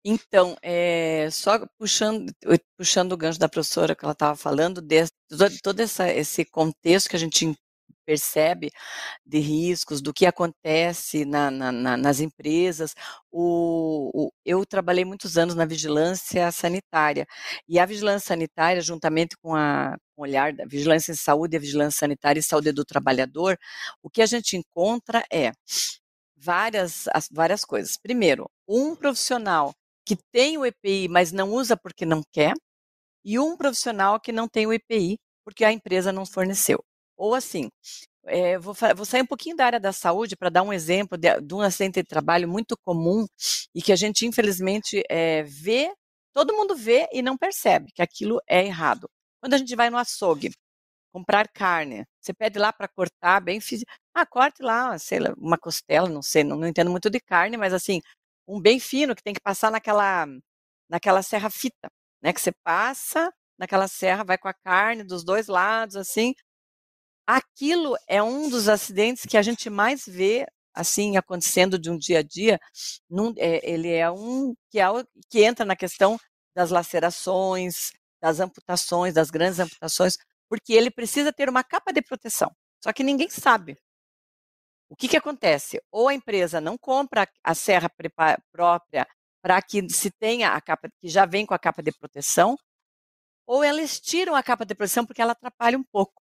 Então, 0.03 0.55
é, 0.63 1.29
só 1.31 1.59
puxando, 1.77 2.33
puxando 2.77 3.11
o 3.13 3.17
gancho 3.17 3.39
da 3.39 3.49
professora 3.49 3.95
que 3.95 4.03
ela 4.03 4.13
estava 4.13 4.35
falando, 4.35 4.81
de, 4.81 5.05
todo 5.61 5.79
essa, 5.79 6.09
esse 6.11 6.43
contexto 6.45 7.09
que 7.09 7.15
a 7.15 7.19
gente 7.19 7.55
percebe 8.05 8.71
de 9.25 9.39
riscos, 9.39 10.01
do 10.01 10.13
que 10.13 10.25
acontece 10.25 11.23
na, 11.25 11.51
na, 11.51 11.71
na, 11.71 11.97
nas 11.97 12.19
empresas. 12.19 12.95
O, 13.31 14.27
o, 14.27 14.31
eu 14.45 14.65
trabalhei 14.65 15.05
muitos 15.05 15.37
anos 15.37 15.55
na 15.55 15.65
vigilância 15.65 16.51
sanitária, 16.51 17.25
e 17.67 17.79
a 17.79 17.85
vigilância 17.85 18.27
sanitária, 18.29 18.81
juntamente 18.81 19.37
com, 19.37 19.55
a, 19.55 19.95
com 20.15 20.23
o 20.23 20.25
olhar 20.25 20.53
da 20.53 20.65
vigilância 20.65 21.11
em 21.11 21.15
saúde, 21.15 21.57
a 21.57 21.59
vigilância 21.59 21.99
sanitária 21.99 22.39
e 22.39 22.43
saúde 22.43 22.71
do 22.71 22.83
trabalhador, 22.85 23.57
o 24.03 24.09
que 24.09 24.21
a 24.21 24.25
gente 24.25 24.57
encontra 24.57 25.23
é 25.31 25.51
várias, 26.35 27.07
as, 27.13 27.27
várias 27.31 27.63
coisas. 27.63 27.97
Primeiro, 27.97 28.49
um 28.67 28.95
profissional 28.95 29.73
que 30.05 30.15
tem 30.31 30.57
o 30.57 30.65
EPI, 30.65 31.07
mas 31.07 31.31
não 31.31 31.51
usa 31.51 31.77
porque 31.77 32.05
não 32.05 32.21
quer, 32.31 32.53
e 33.25 33.39
um 33.39 33.57
profissional 33.57 34.19
que 34.19 34.31
não 34.31 34.47
tem 34.47 34.65
o 34.67 34.73
EPI 34.73 35.17
porque 35.45 35.63
a 35.65 35.71
empresa 35.71 36.11
não 36.11 36.25
forneceu. 36.25 36.83
Ou 37.17 37.35
assim, 37.35 37.69
é, 38.25 38.57
vou, 38.59 38.73
vou, 38.95 39.05
sair 39.05 39.21
um 39.21 39.25
pouquinho 39.27 39.55
da 39.55 39.65
área 39.65 39.79
da 39.79 39.91
saúde 39.91 40.35
para 40.35 40.49
dar 40.49 40.63
um 40.63 40.73
exemplo 40.73 41.17
de, 41.17 41.41
de, 41.41 41.53
um 41.53 41.61
acidente 41.61 42.01
de 42.01 42.07
trabalho 42.07 42.47
muito 42.47 42.75
comum 42.83 43.25
e 43.75 43.81
que 43.81 43.91
a 43.91 43.95
gente, 43.95 44.25
infelizmente, 44.25 45.03
é, 45.09 45.43
vê, 45.43 45.93
todo 46.33 46.53
mundo 46.55 46.75
vê 46.75 47.07
e 47.11 47.21
não 47.21 47.37
percebe 47.37 47.91
que 47.93 48.01
aquilo 48.01 48.39
é 48.47 48.65
errado. 48.65 49.09
Quando 49.41 49.55
a 49.55 49.57
gente 49.57 49.75
vai 49.75 49.89
no 49.89 49.97
açougue 49.97 50.51
comprar 51.13 51.47
carne, 51.49 52.05
você 52.21 52.33
pede 52.33 52.59
lá 52.59 52.71
para 52.73 52.87
cortar 52.87 53.41
bem. 53.41 53.59
Ah, 54.13 54.25
corte 54.25 54.61
lá, 54.63 54.97
sei 54.99 55.19
lá, 55.19 55.33
uma 55.37 55.57
costela, 55.57 56.09
não 56.09 56.21
sei, 56.21 56.43
não, 56.43 56.57
não 56.57 56.67
entendo 56.67 56.91
muito 56.91 57.09
de 57.09 57.19
carne, 57.19 57.57
mas 57.57 57.73
assim, 57.73 58.01
um 58.55 58.61
bem 58.61 58.79
fino 58.79 59.15
que 59.15 59.23
tem 59.23 59.33
que 59.33 59.41
passar 59.41 59.71
naquela, 59.71 60.27
naquela 60.89 61.21
serra 61.23 61.49
fita, 61.49 61.89
né? 62.21 62.33
Que 62.33 62.41
você 62.41 62.51
passa 62.63 63.31
naquela 63.57 63.87
serra, 63.87 64.23
vai 64.23 64.37
com 64.37 64.47
a 64.47 64.53
carne 64.53 65.03
dos 65.03 65.23
dois 65.23 65.47
lados, 65.47 65.95
assim, 65.95 66.33
Aquilo 67.27 67.95
é 68.07 68.21
um 68.21 68.49
dos 68.49 68.67
acidentes 68.67 69.25
que 69.25 69.37
a 69.37 69.41
gente 69.41 69.69
mais 69.69 70.05
vê 70.05 70.45
assim 70.73 71.17
acontecendo 71.17 71.79
de 71.79 71.89
um 71.89 71.97
dia 71.97 72.19
a 72.19 72.23
dia. 72.23 72.59
Num, 73.09 73.33
é, 73.37 73.61
ele 73.69 73.89
é 73.89 74.09
um 74.11 74.53
que, 74.69 74.79
é, 74.79 74.85
que 75.29 75.43
entra 75.43 75.65
na 75.65 75.75
questão 75.75 76.17
das 76.55 76.71
lacerações, 76.71 77.91
das 78.21 78.39
amputações, 78.39 79.13
das 79.13 79.29
grandes 79.29 79.59
amputações, 79.59 80.17
porque 80.49 80.73
ele 80.73 80.91
precisa 80.91 81.31
ter 81.31 81.47
uma 81.49 81.63
capa 81.63 81.93
de 81.93 82.01
proteção. 82.01 82.51
Só 82.83 82.91
que 82.91 83.03
ninguém 83.03 83.29
sabe. 83.29 83.77
O 84.91 84.95
que, 84.97 85.07
que 85.07 85.15
acontece? 85.15 85.81
Ou 85.89 86.09
a 86.09 86.13
empresa 86.13 86.59
não 86.59 86.77
compra 86.77 87.25
a 87.41 87.55
serra 87.55 87.89
própria 88.51 89.07
para 89.41 89.61
que 89.61 89.89
se 89.89 90.11
tenha 90.11 90.49
a 90.51 90.59
capa 90.59 90.89
que 90.99 91.07
já 91.07 91.25
vem 91.25 91.45
com 91.45 91.53
a 91.53 91.59
capa 91.59 91.81
de 91.81 91.93
proteção, 91.93 92.57
ou 93.47 93.63
elas 93.63 94.01
tiram 94.01 94.35
a 94.35 94.43
capa 94.43 94.65
de 94.65 94.75
proteção 94.75 95.05
porque 95.05 95.21
ela 95.21 95.31
atrapalha 95.31 95.77
um 95.77 95.83
pouco. 95.83 96.21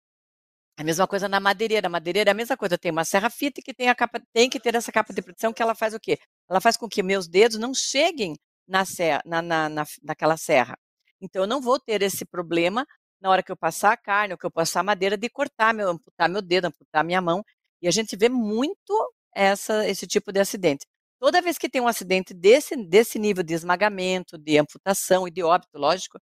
A 0.79 0.83
mesma 0.83 1.07
coisa 1.07 1.29
na 1.29 1.39
madeireira. 1.39 1.89
A 1.89 1.91
madeireira 1.91 2.31
é 2.31 2.33
a 2.33 2.35
mesma 2.35 2.57
coisa. 2.57 2.79
Tem 2.79 2.91
uma 2.91 3.05
serra 3.05 3.29
fita 3.29 3.61
que 3.63 3.75
tem, 3.75 3.91
a 3.91 3.95
capa, 3.95 4.19
tem 4.33 4.49
que 4.49 4.59
ter 4.59 4.75
essa 4.75 4.91
capa 4.91 5.13
de 5.13 5.21
proteção 5.21 5.53
que 5.53 5.63
ela 5.63 5.75
faz 5.75 5.93
o 5.93 6.01
quê? 6.01 6.19
Ela 6.49 6.61
faz 6.61 6.75
com 6.79 6.89
que 6.89 7.03
meus 7.03 7.29
dedos 7.29 7.59
não 7.59 7.75
cheguem 7.75 8.35
na 8.67 8.87
serra, 8.87 9.23
na, 9.27 9.43
na, 9.43 9.69
na, 9.69 9.85
naquela 10.03 10.39
serra. 10.39 10.79
Então, 11.21 11.43
eu 11.43 11.47
não 11.47 11.61
vou 11.61 11.79
ter 11.79 12.01
esse 12.01 12.25
problema 12.25 12.87
na 13.21 13.29
hora 13.29 13.43
que 13.43 13.53
eu 13.53 13.57
passar 13.57 13.93
a 13.93 13.97
carne 13.97 14.33
ou 14.33 14.39
que 14.39 14.47
eu 14.47 14.51
passar 14.51 14.81
a 14.81 14.83
madeira 14.83 15.19
de 15.19 15.29
cortar, 15.29 15.75
meu, 15.75 15.91
amputar 15.91 16.31
meu 16.31 16.41
dedo, 16.41 16.67
amputar 16.67 17.05
minha 17.05 17.21
mão. 17.21 17.45
E 17.83 17.89
a 17.89 17.91
gente 17.91 18.17
vê 18.17 18.29
muito 18.29 19.15
essa, 19.35 19.87
esse 19.89 20.07
tipo 20.07 20.33
de 20.33 20.41
acidente. 20.41 20.87
Toda 21.19 21.41
vez 21.43 21.57
que 21.57 21.69
tem 21.69 21.81
um 21.81 21.89
acidente 21.89 22.35
desse, 22.35 22.77
desse 22.77 23.19
nível 23.19 23.43
de 23.43 23.55
esmagamento, 23.55 24.37
de 24.37 24.59
amputação 24.59 25.27
e 25.27 25.31
de 25.31 25.43
óbito, 25.43 25.79
lógico, 25.79 26.19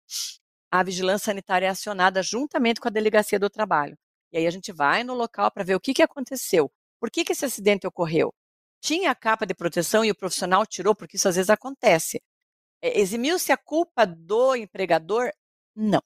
a 0.71 0.83
vigilância 0.83 1.27
sanitária 1.27 1.67
é 1.67 1.71
acionada 1.71 2.23
juntamente 2.23 2.81
com 2.81 2.89
a 2.89 2.91
delegacia 2.91 3.39
do 3.39 3.49
trabalho. 3.49 3.97
E 4.33 4.39
aí 4.39 4.47
a 4.47 4.51
gente 4.51 4.73
vai 4.73 5.05
no 5.05 5.15
local 5.15 5.51
para 5.51 5.65
ver 5.65 5.75
o 5.75 5.81
que, 5.81 5.95
que 5.95 6.03
aconteceu. 6.03 6.71
Por 7.01 7.11
que, 7.11 7.25
que 7.25 7.33
esse 7.33 7.45
acidente 7.45 7.87
ocorreu? 7.87 8.33
Tinha 8.81 9.11
a 9.11 9.15
capa 9.15 9.47
de 9.47 9.55
proteção 9.55 10.05
e 10.05 10.11
o 10.11 10.15
profissional 10.15 10.67
tirou, 10.67 10.95
porque 10.95 11.17
isso 11.17 11.29
às 11.29 11.37
vezes 11.37 11.51
acontece. 11.51 12.21
É, 12.83 13.01
eximiu-se 13.01 13.51
a 13.53 13.57
culpa 13.57 14.07
do 14.07 14.55
empregador? 14.55 15.31
Não. 15.75 16.03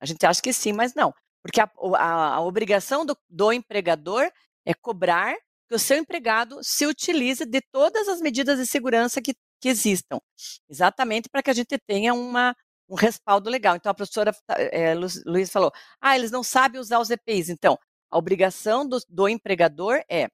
A 0.00 0.06
gente 0.06 0.24
acha 0.26 0.42
que 0.42 0.52
sim, 0.52 0.72
mas 0.72 0.94
não. 0.94 1.14
Porque 1.42 1.60
a, 1.60 1.70
a, 1.96 2.34
a 2.36 2.40
obrigação 2.40 3.04
do, 3.06 3.16
do 3.28 3.52
empregador 3.52 4.30
é 4.64 4.74
cobrar 4.74 5.34
que 5.68 5.74
o 5.74 5.78
seu 5.78 5.96
empregado 5.96 6.58
se 6.62 6.86
utilize 6.86 7.44
de 7.44 7.60
todas 7.72 8.08
as 8.08 8.20
medidas 8.20 8.58
de 8.58 8.66
segurança 8.66 9.22
que, 9.22 9.34
que 9.60 9.68
existam, 9.68 10.20
exatamente 10.68 11.28
para 11.28 11.42
que 11.42 11.50
a 11.50 11.54
gente 11.54 11.78
tenha 11.86 12.12
uma, 12.12 12.54
um 12.88 12.96
respaldo 12.96 13.48
legal. 13.48 13.76
Então, 13.76 13.90
a 13.90 13.94
professora 13.94 14.32
é, 14.48 14.94
Luiz 15.26 15.50
falou, 15.50 15.72
ah, 16.00 16.16
eles 16.16 16.30
não 16.30 16.42
sabem 16.42 16.80
usar 16.80 16.98
os 16.98 17.10
EPIs. 17.10 17.48
Então, 17.48 17.78
a 18.10 18.18
obrigação 18.18 18.86
do, 18.86 18.98
do 19.08 19.28
empregador 19.28 20.02
é 20.10 20.28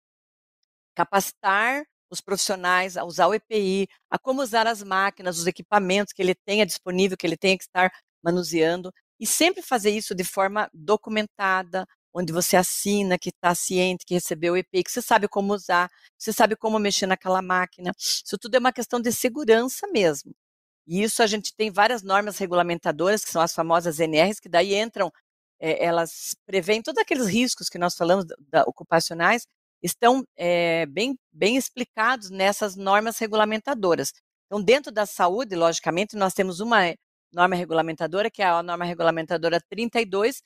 capacitar 0.95 1.85
os 2.11 2.21
profissionais 2.21 2.97
a 2.97 3.05
usar 3.05 3.27
o 3.27 3.35
EPI, 3.35 3.89
a 4.11 4.19
como 4.19 4.43
usar 4.43 4.67
as 4.67 4.83
máquinas, 4.83 5.39
os 5.39 5.47
equipamentos 5.47 6.12
que 6.12 6.23
ele 6.23 6.35
tenha 6.35 6.65
disponível, 6.65 7.17
que 7.17 7.27
ele 7.27 7.37
tenha 7.37 7.59
que 7.59 7.65
estar 7.65 7.91
manuseando, 8.23 8.93
e 9.21 9.27
sempre 9.27 9.62
fazer 9.62 9.91
isso 9.91 10.15
de 10.15 10.25
forma 10.25 10.71
documentada, 10.73 11.87
onde 12.16 12.33
você 12.33 12.57
assina 12.57 13.18
que 13.18 13.29
está 13.29 13.55
ciente, 13.55 14.07
que 14.07 14.14
recebeu 14.14 14.55
o 14.55 14.57
EPI, 14.57 14.85
que 14.85 14.90
você 14.90 15.02
sabe 15.02 15.29
como 15.29 15.52
usar, 15.52 15.90
você 16.18 16.33
sabe 16.33 16.57
como 16.57 16.79
mexer 16.79 17.07
naquela 17.07 17.42
máquina. 17.42 17.92
Isso 17.98 18.38
tudo 18.38 18.55
é 18.55 18.59
uma 18.59 18.72
questão 18.72 18.98
de 18.98 19.12
segurança 19.12 19.87
mesmo. 19.88 20.35
E 20.87 21.02
isso 21.02 21.22
a 21.22 21.26
gente 21.26 21.55
tem 21.55 21.70
várias 21.70 22.02
normas 22.02 22.38
regulamentadoras, 22.38 23.22
que 23.24 23.31
são 23.31 23.42
as 23.42 23.52
famosas 23.52 24.00
NRs, 24.00 24.40
que 24.40 24.48
daí 24.48 24.74
entram 24.74 25.12
é, 25.61 25.85
elas 25.85 26.35
prevêem 26.46 26.83
todos 26.83 27.00
aqueles 27.00 27.26
riscos 27.26 27.68
que 27.68 27.79
nós 27.79 27.94
falamos 27.94 28.24
da 28.50 28.62
ocupacionais, 28.62 29.46
estão 29.83 30.24
é, 30.37 30.87
bem, 30.87 31.18
bem 31.33 31.57
explicados 31.57 32.31
nessas 32.31 32.76
normas 32.76 33.18
regulamentadoras. 33.18 34.12
Então, 34.46 34.62
dentro 34.62 34.92
da 34.92 35.07
saúde, 35.07 35.55
logicamente, 35.57 36.16
nós 36.16 36.33
temos 36.35 36.61
uma 36.61 36.94
norma 37.33 37.57
regulamentadora, 37.57 38.31
que 38.31 38.43
é 38.43 38.47
a 38.47 38.62
norma 38.62 38.85
regulamentadora 38.85 39.61
32, 39.61 40.43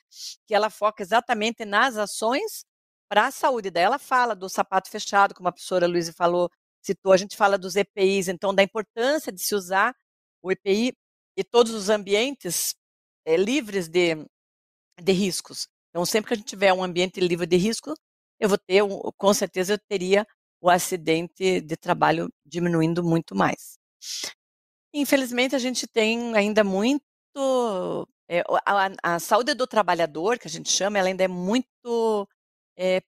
que 0.46 0.54
ela 0.54 0.70
foca 0.70 1.02
exatamente 1.02 1.64
nas 1.64 1.96
ações 1.96 2.64
para 3.08 3.26
a 3.26 3.30
saúde. 3.30 3.70
Daí 3.70 3.84
ela 3.84 3.98
fala 3.98 4.34
do 4.34 4.48
sapato 4.48 4.90
fechado, 4.90 5.34
como 5.34 5.48
a 5.48 5.52
professora 5.52 5.86
Luísa 5.86 6.12
falou, 6.12 6.50
citou, 6.82 7.12
a 7.12 7.16
gente 7.16 7.36
fala 7.36 7.58
dos 7.58 7.76
EPIs, 7.76 8.28
então 8.28 8.54
da 8.54 8.62
importância 8.62 9.32
de 9.32 9.42
se 9.42 9.54
usar 9.54 9.94
o 10.42 10.50
EPI 10.50 10.92
e 11.36 11.44
todos 11.44 11.72
os 11.72 11.88
ambientes 11.88 12.74
é, 13.24 13.36
livres 13.36 13.88
de, 13.88 14.16
de 15.00 15.12
riscos. 15.12 15.68
Então, 15.90 16.06
sempre 16.06 16.28
que 16.28 16.34
a 16.34 16.36
gente 16.36 16.48
tiver 16.48 16.72
um 16.72 16.82
ambiente 16.82 17.20
livre 17.20 17.46
de 17.46 17.56
risco, 17.56 17.94
eu 18.38 18.48
vou 18.48 18.58
ter, 18.58 18.82
com 19.16 19.34
certeza, 19.34 19.74
eu 19.74 19.78
teria 19.88 20.26
o 20.60 20.70
acidente 20.70 21.60
de 21.60 21.76
trabalho 21.76 22.30
diminuindo 22.44 23.02
muito 23.02 23.34
mais. 23.34 23.78
Infelizmente, 24.92 25.54
a 25.54 25.58
gente 25.58 25.86
tem 25.86 26.36
ainda 26.36 26.64
muito. 26.64 27.00
É, 28.28 28.42
a, 28.64 29.14
a, 29.14 29.18
saúde 29.18 29.54
do 29.54 29.66
trabalhador, 29.66 30.38
que 30.38 30.46
a 30.46 30.50
gente 30.50 30.70
chama, 30.70 30.98
ela 30.98 31.08
ainda 31.08 31.24
é 31.24 31.28
muito 31.28 32.28
é, 32.76 33.02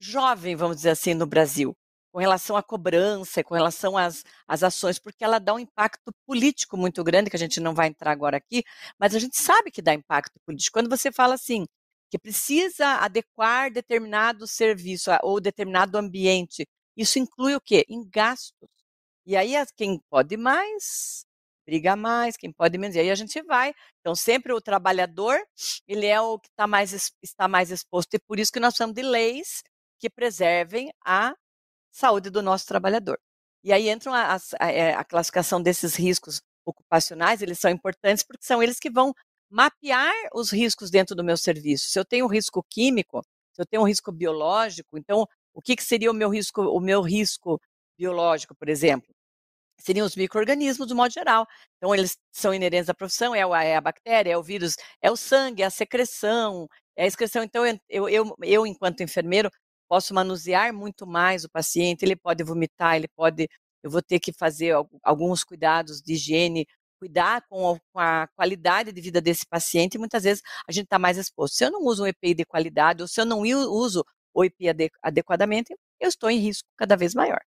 jovem, 0.00 0.56
vamos 0.56 0.76
dizer 0.78 0.90
assim, 0.90 1.14
no 1.14 1.26
Brasil 1.26 1.76
com 2.12 2.18
relação 2.20 2.56
à 2.56 2.62
cobrança, 2.62 3.44
com 3.44 3.54
relação 3.54 3.96
às, 3.96 4.24
às 4.46 4.62
ações, 4.62 4.98
porque 4.98 5.22
ela 5.24 5.38
dá 5.38 5.54
um 5.54 5.58
impacto 5.58 6.12
político 6.26 6.76
muito 6.76 7.04
grande, 7.04 7.30
que 7.30 7.36
a 7.36 7.38
gente 7.38 7.60
não 7.60 7.74
vai 7.74 7.88
entrar 7.88 8.10
agora 8.10 8.36
aqui, 8.36 8.64
mas 8.98 9.14
a 9.14 9.18
gente 9.18 9.38
sabe 9.38 9.70
que 9.70 9.82
dá 9.82 9.94
impacto 9.94 10.34
político. 10.44 10.74
Quando 10.74 10.88
você 10.90 11.12
fala 11.12 11.34
assim, 11.34 11.66
que 12.10 12.18
precisa 12.18 12.86
adequar 12.96 13.70
determinado 13.72 14.46
serviço 14.46 15.10
ou 15.22 15.40
determinado 15.40 15.98
ambiente, 15.98 16.66
isso 16.96 17.18
inclui 17.18 17.54
o 17.54 17.60
quê? 17.60 17.84
Em 17.88 18.08
gastos. 18.08 18.68
E 19.28 19.36
aí 19.36 19.52
quem 19.76 20.00
pode 20.08 20.38
mais, 20.38 21.26
briga 21.66 21.94
mais, 21.94 22.34
quem 22.34 22.50
pode 22.50 22.78
menos. 22.78 22.96
E 22.96 23.00
aí 23.00 23.10
a 23.10 23.14
gente 23.14 23.42
vai. 23.42 23.74
Então, 24.00 24.14
sempre 24.14 24.54
o 24.54 24.60
trabalhador, 24.60 25.38
ele 25.86 26.06
é 26.06 26.18
o 26.18 26.38
que 26.38 26.48
tá 26.56 26.66
mais, 26.66 27.12
está 27.22 27.46
mais 27.46 27.70
exposto. 27.70 28.14
E 28.14 28.18
por 28.18 28.38
isso 28.38 28.50
que 28.50 28.58
nós 28.58 28.72
precisamos 28.72 28.94
de 28.94 29.02
leis 29.02 29.62
que 30.00 30.08
preservem 30.08 30.90
a 31.04 31.34
saúde 31.92 32.30
do 32.30 32.40
nosso 32.40 32.66
trabalhador. 32.66 33.18
E 33.62 33.70
aí 33.70 33.90
entram 33.90 34.14
a, 34.14 34.36
a, 34.58 34.72
é, 34.72 34.94
a 34.94 35.04
classificação 35.04 35.60
desses 35.62 35.94
riscos 35.94 36.40
ocupacionais, 36.64 37.42
eles 37.42 37.58
são 37.58 37.70
importantes 37.70 38.24
porque 38.24 38.46
são 38.46 38.62
eles 38.62 38.78
que 38.78 38.90
vão 38.90 39.12
mapear 39.50 40.14
os 40.34 40.50
riscos 40.50 40.90
dentro 40.90 41.14
do 41.14 41.22
meu 41.22 41.36
serviço. 41.36 41.90
Se 41.90 41.98
eu 41.98 42.04
tenho 42.04 42.24
um 42.24 42.28
risco 42.28 42.64
químico, 42.70 43.22
se 43.52 43.60
eu 43.60 43.66
tenho 43.66 43.82
um 43.82 43.86
risco 43.86 44.10
biológico, 44.10 44.96
então 44.96 45.26
o 45.52 45.60
que, 45.60 45.76
que 45.76 45.84
seria 45.84 46.10
o 46.10 46.14
meu 46.14 46.30
risco, 46.30 46.62
o 46.62 46.80
meu 46.80 47.02
risco 47.02 47.60
biológico, 47.98 48.54
por 48.54 48.70
exemplo? 48.70 49.17
Seriam 49.80 50.06
os 50.06 50.16
micro-organismos, 50.16 50.88
do 50.88 50.96
modo 50.96 51.12
geral. 51.12 51.46
Então, 51.76 51.94
eles 51.94 52.16
são 52.32 52.52
inerentes 52.52 52.88
à 52.88 52.94
profissão, 52.94 53.34
é 53.34 53.42
a, 53.42 53.64
é 53.64 53.76
a 53.76 53.80
bactéria, 53.80 54.32
é 54.32 54.36
o 54.38 54.42
vírus, 54.42 54.74
é 55.00 55.10
o 55.10 55.16
sangue, 55.16 55.62
é 55.62 55.66
a 55.66 55.70
secreção, 55.70 56.68
é 56.96 57.04
a 57.04 57.06
excreção. 57.06 57.42
Então, 57.42 57.64
eu, 57.88 58.08
eu, 58.08 58.36
eu, 58.42 58.66
enquanto 58.66 59.02
enfermeiro, 59.02 59.50
posso 59.88 60.12
manusear 60.14 60.72
muito 60.72 61.06
mais 61.06 61.44
o 61.44 61.50
paciente, 61.50 62.04
ele 62.04 62.16
pode 62.16 62.44
vomitar, 62.44 62.96
ele 62.96 63.08
pode, 63.08 63.48
eu 63.82 63.90
vou 63.90 64.02
ter 64.02 64.20
que 64.20 64.32
fazer 64.32 64.74
alguns 65.02 65.44
cuidados 65.44 66.02
de 66.02 66.14
higiene, 66.14 66.66
cuidar 66.98 67.42
com 67.48 67.74
a, 67.74 67.80
com 67.92 68.00
a 68.00 68.28
qualidade 68.36 68.92
de 68.92 69.00
vida 69.00 69.20
desse 69.20 69.46
paciente, 69.46 69.94
e 69.94 69.98
muitas 69.98 70.24
vezes 70.24 70.42
a 70.68 70.72
gente 70.72 70.84
está 70.84 70.98
mais 70.98 71.16
exposto. 71.16 71.54
Se 71.56 71.64
eu 71.64 71.70
não 71.70 71.82
uso 71.84 72.04
um 72.04 72.06
EPI 72.06 72.34
de 72.34 72.44
qualidade, 72.44 73.02
ou 73.02 73.08
se 73.08 73.20
eu 73.20 73.24
não 73.24 73.40
uso 73.42 74.04
o 74.34 74.44
EPI 74.44 74.90
adequadamente, 75.02 75.74
eu 76.00 76.08
estou 76.08 76.30
em 76.30 76.38
risco 76.38 76.68
cada 76.76 76.96
vez 76.96 77.14
maior. 77.14 77.40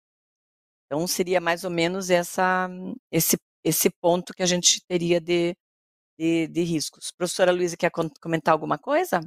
Então, 0.91 1.05
seria 1.07 1.39
mais 1.39 1.63
ou 1.63 1.69
menos 1.69 2.09
essa, 2.09 2.67
esse, 3.11 3.37
esse 3.63 3.89
ponto 4.01 4.33
que 4.33 4.43
a 4.43 4.45
gente 4.45 4.81
teria 4.87 5.21
de, 5.21 5.55
de, 6.19 6.47
de 6.47 6.63
riscos. 6.63 7.11
Professora 7.17 7.51
Luísa, 7.51 7.77
quer 7.77 7.91
comentar 8.21 8.53
alguma 8.53 8.77
coisa? 8.77 9.21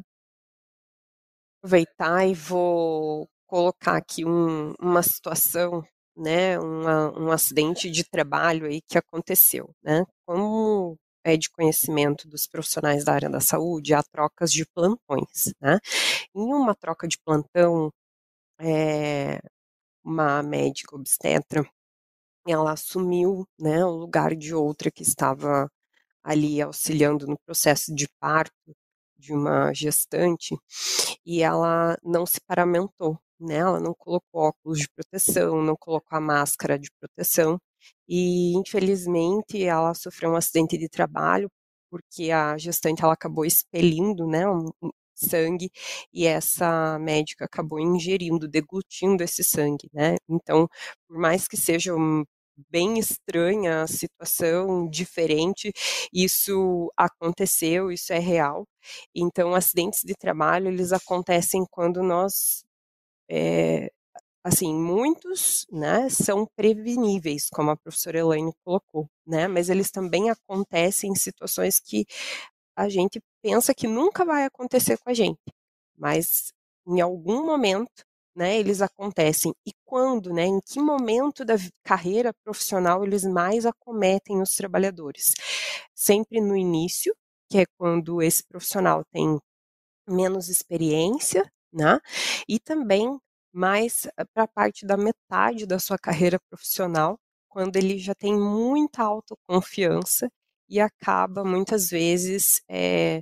aproveitar 1.63 2.27
e 2.27 2.35
vou 2.35 3.29
colocar 3.47 3.97
aqui 3.97 4.25
um, 4.25 4.75
uma 4.81 5.03
situação, 5.03 5.85
né, 6.17 6.59
uma, 6.59 7.19
um 7.19 7.31
acidente 7.31 7.91
de 7.91 8.05
trabalho 8.05 8.67
aí 8.67 8.81
que 8.83 8.99
aconteceu, 8.99 9.71
né? 9.83 10.05
Como 10.27 10.97
é 11.25 11.37
de 11.37 11.49
conhecimento 11.51 12.29
dos 12.29 12.49
profissionais 12.49 13.05
da 13.05 13.15
área 13.15 13.31
da 13.31 13.41
saúde, 13.41 13.95
há 13.95 14.03
trocas 14.03 14.53
de 14.53 14.67
plantões, 14.75 15.55
né? 15.61 15.79
Em 16.35 16.53
uma 16.53 16.75
troca 16.75 17.07
de 17.07 17.17
plantão, 17.25 17.93
é, 18.61 19.41
uma 20.05 20.43
médica 20.43 20.97
obstetra, 20.97 21.65
ela 22.47 22.73
assumiu, 22.73 23.47
né, 23.59 23.85
o 23.85 23.91
lugar 23.91 24.35
de 24.37 24.55
outra 24.55 24.91
que 24.91 25.03
estava 25.03 25.71
ali 26.25 26.61
auxiliando 26.63 27.27
no 27.27 27.39
processo 27.47 27.95
de 27.95 28.09
parto 28.21 28.55
de 29.19 29.33
uma 29.33 29.73
gestante 29.75 30.57
e 31.27 31.43
ela 31.43 31.97
não 32.03 32.27
se 32.27 32.41
paramentou, 32.47 33.19
né? 33.41 33.57
Ela 33.57 33.81
não 33.81 33.95
colocou 33.95 34.43
óculos 34.43 34.81
de 34.81 34.89
proteção, 34.91 35.63
não 35.63 35.77
colocou 35.77 36.19
a 36.19 36.21
máscara 36.21 36.79
de 36.79 36.91
proteção 37.01 37.59
e 38.09 38.55
infelizmente 38.59 39.63
ela 39.65 39.95
sofreu 39.95 40.31
um 40.33 40.37
acidente 40.37 40.79
de 40.79 40.89
trabalho 40.89 41.51
porque 41.91 42.31
a 42.33 42.57
gestante 42.59 43.03
ela 43.05 43.15
acabou 43.15 43.45
expelindo, 43.45 44.27
né, 44.27 44.49
um, 44.49 44.71
sangue 45.25 45.71
e 46.13 46.27
essa 46.27 46.99
médica 46.99 47.45
acabou 47.47 47.81
ingerindo, 47.81 48.49
deglutindo 48.49 49.23
esse 49.23 49.45
sangue, 49.45 49.89
né? 49.93 50.17
Então, 50.29 50.69
por 51.09 51.19
mais 51.19 51.49
que 51.49 51.57
seja 51.57 51.95
um, 51.95 52.25
bem 52.71 52.99
estranha 52.99 53.83
a 53.83 53.87
situação, 53.87 54.89
diferente. 54.89 55.73
Isso 56.13 56.93
aconteceu, 56.97 57.91
isso 57.91 58.13
é 58.13 58.19
real. 58.19 58.67
Então, 59.15 59.55
acidentes 59.55 60.01
de 60.05 60.15
trabalho, 60.15 60.69
eles 60.69 60.93
acontecem 60.93 61.65
quando 61.71 62.03
nós, 62.03 62.65
é, 63.31 63.91
assim, 64.45 64.75
muitos, 64.75 65.67
né, 65.73 66.09
são 66.11 66.47
preveníveis, 66.57 67.49
como 67.53 67.71
a 67.73 67.77
professora 67.77 68.19
Elaine 68.21 68.53
colocou, 68.65 69.09
né, 69.27 69.49
mas 69.49 69.71
eles 69.71 69.91
também 69.91 70.31
acontecem 70.31 71.13
em 71.13 71.17
situações 71.17 71.81
que 71.81 72.07
a 72.83 72.89
gente 72.89 73.21
pensa 73.43 73.75
que 73.75 73.87
nunca 73.89 74.25
vai 74.25 74.45
acontecer 74.45 74.99
com 74.99 75.11
a 75.11 75.15
gente, 75.15 75.41
mas 75.97 76.53
em 76.87 77.01
algum 77.01 77.45
momento 77.47 78.05
né, 78.35 78.59
eles 78.59 78.81
acontecem 78.83 79.53
e 79.67 79.73
quando, 79.85 80.33
né, 80.33 80.45
em 80.45 80.61
que 80.61 80.81
momento 80.81 81.45
da 81.45 81.55
carreira 81.85 82.33
profissional 82.45 83.05
eles 83.05 83.25
mais 83.25 83.67
acometem 83.67 84.41
os 84.43 84.55
trabalhadores? 84.57 85.33
Sempre 85.95 86.41
no 86.41 86.57
início, 86.57 87.15
que 87.51 87.59
é 87.59 87.65
quando 87.79 88.23
esse 88.23 88.43
profissional 88.45 89.05
tem 89.13 89.39
menos 90.09 90.49
experiência, 90.49 91.51
né, 91.73 92.01
e 92.49 92.59
também 92.61 93.19
mais 93.53 94.07
eh, 94.19 94.25
para 94.35 94.45
a 94.45 94.49
parte 94.49 94.87
da 94.87 94.97
metade 94.97 95.67
da 95.67 95.79
sua 95.79 95.99
carreira 95.99 96.39
profissional, 96.51 97.19
quando 97.49 97.77
ele 97.77 97.99
já 97.99 98.15
tem 98.15 98.35
muita 98.39 99.03
autoconfiança 99.03 100.31
e 100.73 100.81
acaba 100.81 101.45
muitas 101.45 101.91
vezes 101.91 102.63
é, 102.67 103.21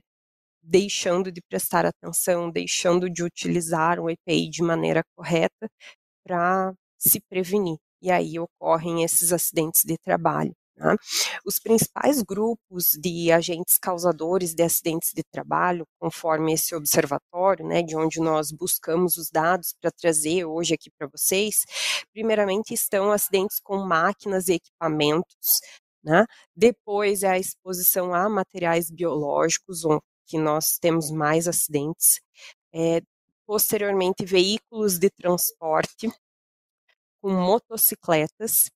deixando 0.63 1.33
de 1.33 1.43
prestar 1.43 1.85
atenção, 1.85 2.49
deixando 2.49 3.11
de 3.11 3.25
utilizar 3.25 3.99
o 3.99 4.09
EPI 4.09 4.49
de 4.49 4.63
maneira 4.63 5.03
correta 5.17 5.69
para 6.25 6.73
se 6.97 7.21
prevenir. 7.29 7.77
E 8.01 8.09
aí 8.11 8.39
ocorrem 8.39 9.03
esses 9.03 9.33
acidentes 9.33 9.83
de 9.85 9.99
trabalho. 9.99 10.53
Né? 10.77 10.95
Os 11.45 11.59
principais 11.59 12.23
grupos 12.23 12.93
de 13.01 13.33
agentes 13.33 13.79
causadores 13.79 14.55
de 14.55 14.63
acidentes 14.63 15.11
de 15.13 15.25
trabalho, 15.25 15.85
conforme 15.99 16.55
esse 16.55 16.73
observatório, 16.77 17.67
né, 17.67 17.83
de 17.83 17.97
onde 17.97 18.21
nós 18.21 18.53
buscamos 18.53 19.17
os 19.17 19.29
dados 19.29 19.75
para 19.81 19.91
trazer 19.91 20.45
hoje 20.45 20.75
aqui 20.75 20.89
para 20.97 21.09
vocês, 21.09 21.65
primeiramente 22.13 22.73
estão 22.73 23.11
acidentes 23.11 23.59
com 23.61 23.79
máquinas 23.79 24.49
e 24.49 24.55
equipamentos, 24.55 25.61
né? 26.03 26.25
Depois 26.57 27.23
é 27.23 27.31
a 27.31 27.39
exposição 27.39 28.15
a 28.15 28.29
materiais 28.29 28.91
biológicos, 28.91 29.83
que 30.27 30.39
nós 30.39 30.79
temos 30.79 31.11
mais 31.11 31.49
acidentes. 31.49 32.21
É, 32.73 33.01
posteriormente, 33.47 34.25
veículos 34.25 34.99
de 34.99 35.11
transporte 35.11 36.09
com 37.21 37.31
motocicletas 37.33 38.71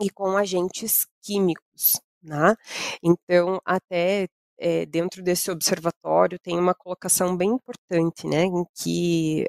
e 0.00 0.10
com 0.10 0.36
agentes 0.36 1.06
químicos. 1.22 2.00
Né? 2.22 2.54
Então, 3.02 3.60
até 3.64 4.28
é, 4.58 4.86
dentro 4.86 5.22
desse 5.22 5.50
observatório 5.50 6.38
tem 6.38 6.58
uma 6.58 6.74
colocação 6.74 7.36
bem 7.36 7.50
importante, 7.50 8.26
né, 8.28 8.44
em 8.44 8.64
que 8.74 9.46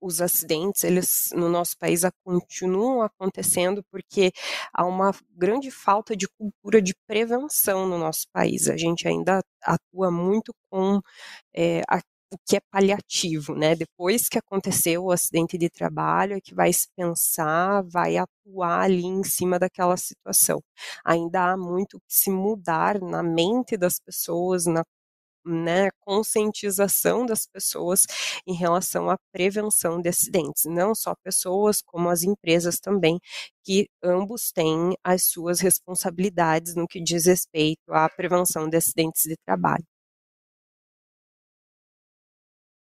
os 0.00 0.20
acidentes, 0.20 0.84
eles 0.84 1.30
no 1.34 1.48
nosso 1.48 1.76
país 1.78 2.02
continuam 2.24 3.02
acontecendo 3.02 3.82
porque 3.90 4.32
há 4.72 4.84
uma 4.84 5.12
grande 5.36 5.70
falta 5.70 6.16
de 6.16 6.28
cultura 6.28 6.80
de 6.82 6.94
prevenção 7.06 7.86
no 7.86 7.98
nosso 7.98 8.26
país. 8.32 8.68
A 8.68 8.76
gente 8.76 9.06
ainda 9.08 9.40
atua 9.62 10.10
muito 10.10 10.52
com 10.70 11.00
é, 11.54 11.82
a, 11.88 12.00
o 12.32 12.36
que 12.46 12.56
é 12.56 12.60
paliativo, 12.70 13.54
né? 13.54 13.74
Depois 13.74 14.28
que 14.28 14.38
aconteceu 14.38 15.04
o 15.04 15.12
acidente 15.12 15.56
de 15.58 15.70
trabalho, 15.70 16.34
é 16.36 16.40
que 16.40 16.54
vai 16.54 16.72
se 16.72 16.88
pensar, 16.96 17.82
vai 17.84 18.16
atuar 18.16 18.82
ali 18.82 19.04
em 19.06 19.24
cima 19.24 19.58
daquela 19.58 19.96
situação. 19.96 20.62
Ainda 21.04 21.52
há 21.52 21.56
muito 21.56 21.98
que 22.00 22.14
se 22.14 22.30
mudar 22.30 23.00
na 23.00 23.22
mente 23.22 23.76
das 23.76 23.98
pessoas, 23.98 24.66
na 24.66 24.84
né, 25.48 25.88
conscientização 26.00 27.26
das 27.26 27.46
pessoas 27.46 28.06
em 28.46 28.54
relação 28.54 29.10
à 29.10 29.16
prevenção 29.32 30.00
de 30.00 30.08
acidentes, 30.08 30.64
não 30.66 30.94
só 30.94 31.14
pessoas, 31.22 31.82
como 31.82 32.08
as 32.08 32.22
empresas 32.22 32.78
também, 32.78 33.18
que 33.64 33.88
ambos 34.02 34.52
têm 34.52 34.96
as 35.02 35.24
suas 35.24 35.60
responsabilidades 35.60 36.74
no 36.74 36.86
que 36.86 37.02
diz 37.02 37.26
respeito 37.26 37.92
à 37.92 38.08
prevenção 38.08 38.68
de 38.68 38.76
acidentes 38.76 39.22
de 39.24 39.36
trabalho. 39.44 39.84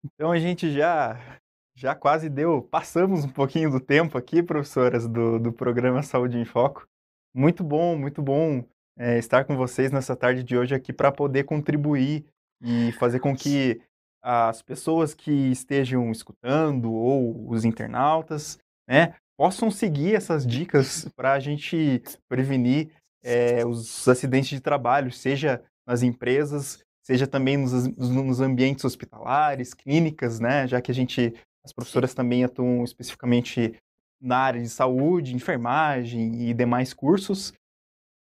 Então 0.04 0.32
a 0.32 0.40
gente 0.40 0.72
já 0.72 1.40
já 1.74 1.96
quase 1.96 2.30
deu, 2.30 2.62
passamos 2.62 3.26
um 3.26 3.30
pouquinho 3.30 3.72
do 3.72 3.80
tempo 3.80 4.16
aqui, 4.16 4.44
professoras, 4.44 5.08
do, 5.08 5.40
do 5.40 5.52
programa 5.52 6.04
Saúde 6.04 6.38
em 6.38 6.46
Foco. 6.46 6.88
Muito 7.34 7.64
bom, 7.64 7.98
muito 7.98 8.22
bom 8.22 8.64
é, 8.98 9.18
estar 9.18 9.46
com 9.46 9.56
vocês 9.56 9.92
nessa 9.92 10.16
tarde 10.16 10.44
de 10.44 10.56
hoje 10.56 10.76
aqui 10.76 10.94
para 10.94 11.12
poder 11.12 11.44
contribuir 11.44 12.26
e 12.62 12.92
fazer 12.94 13.20
com 13.20 13.36
que 13.36 13.82
as 14.22 14.62
pessoas 14.62 15.14
que 15.14 15.32
estejam 15.32 16.12
escutando 16.12 16.92
ou 16.94 17.50
os 17.50 17.66
internautas, 17.66 18.60
né, 18.88 19.16
possam 19.36 19.72
seguir 19.72 20.16
essas 20.16 20.46
dicas 20.46 21.10
para 21.16 21.34
a 21.34 21.40
gente 21.40 22.04
prevenir 22.30 22.92
é, 23.24 23.66
os 23.66 24.08
acidentes 24.08 24.50
de 24.50 24.60
trabalho, 24.60 25.12
seja 25.12 25.64
nas 25.88 26.04
empresas, 26.04 26.84
seja 27.02 27.26
também 27.26 27.58
nos, 27.58 27.88
nos 27.88 28.40
ambientes 28.40 28.86
hospitalares, 28.86 29.74
clínicas, 29.74 30.40
né, 30.40 30.68
já 30.68 30.80
que 30.82 30.92
a 30.92 30.94
gente, 30.94 31.34
as 31.66 31.74
professoras 31.74 32.14
também 32.14 32.44
atuam 32.44 32.84
especificamente 32.84 33.76
na 34.22 34.38
área 34.38 34.62
de 34.62 34.70
saúde, 34.70 35.36
enfermagem 35.36 36.50
e 36.50 36.54
demais 36.54 36.94
cursos, 36.94 37.52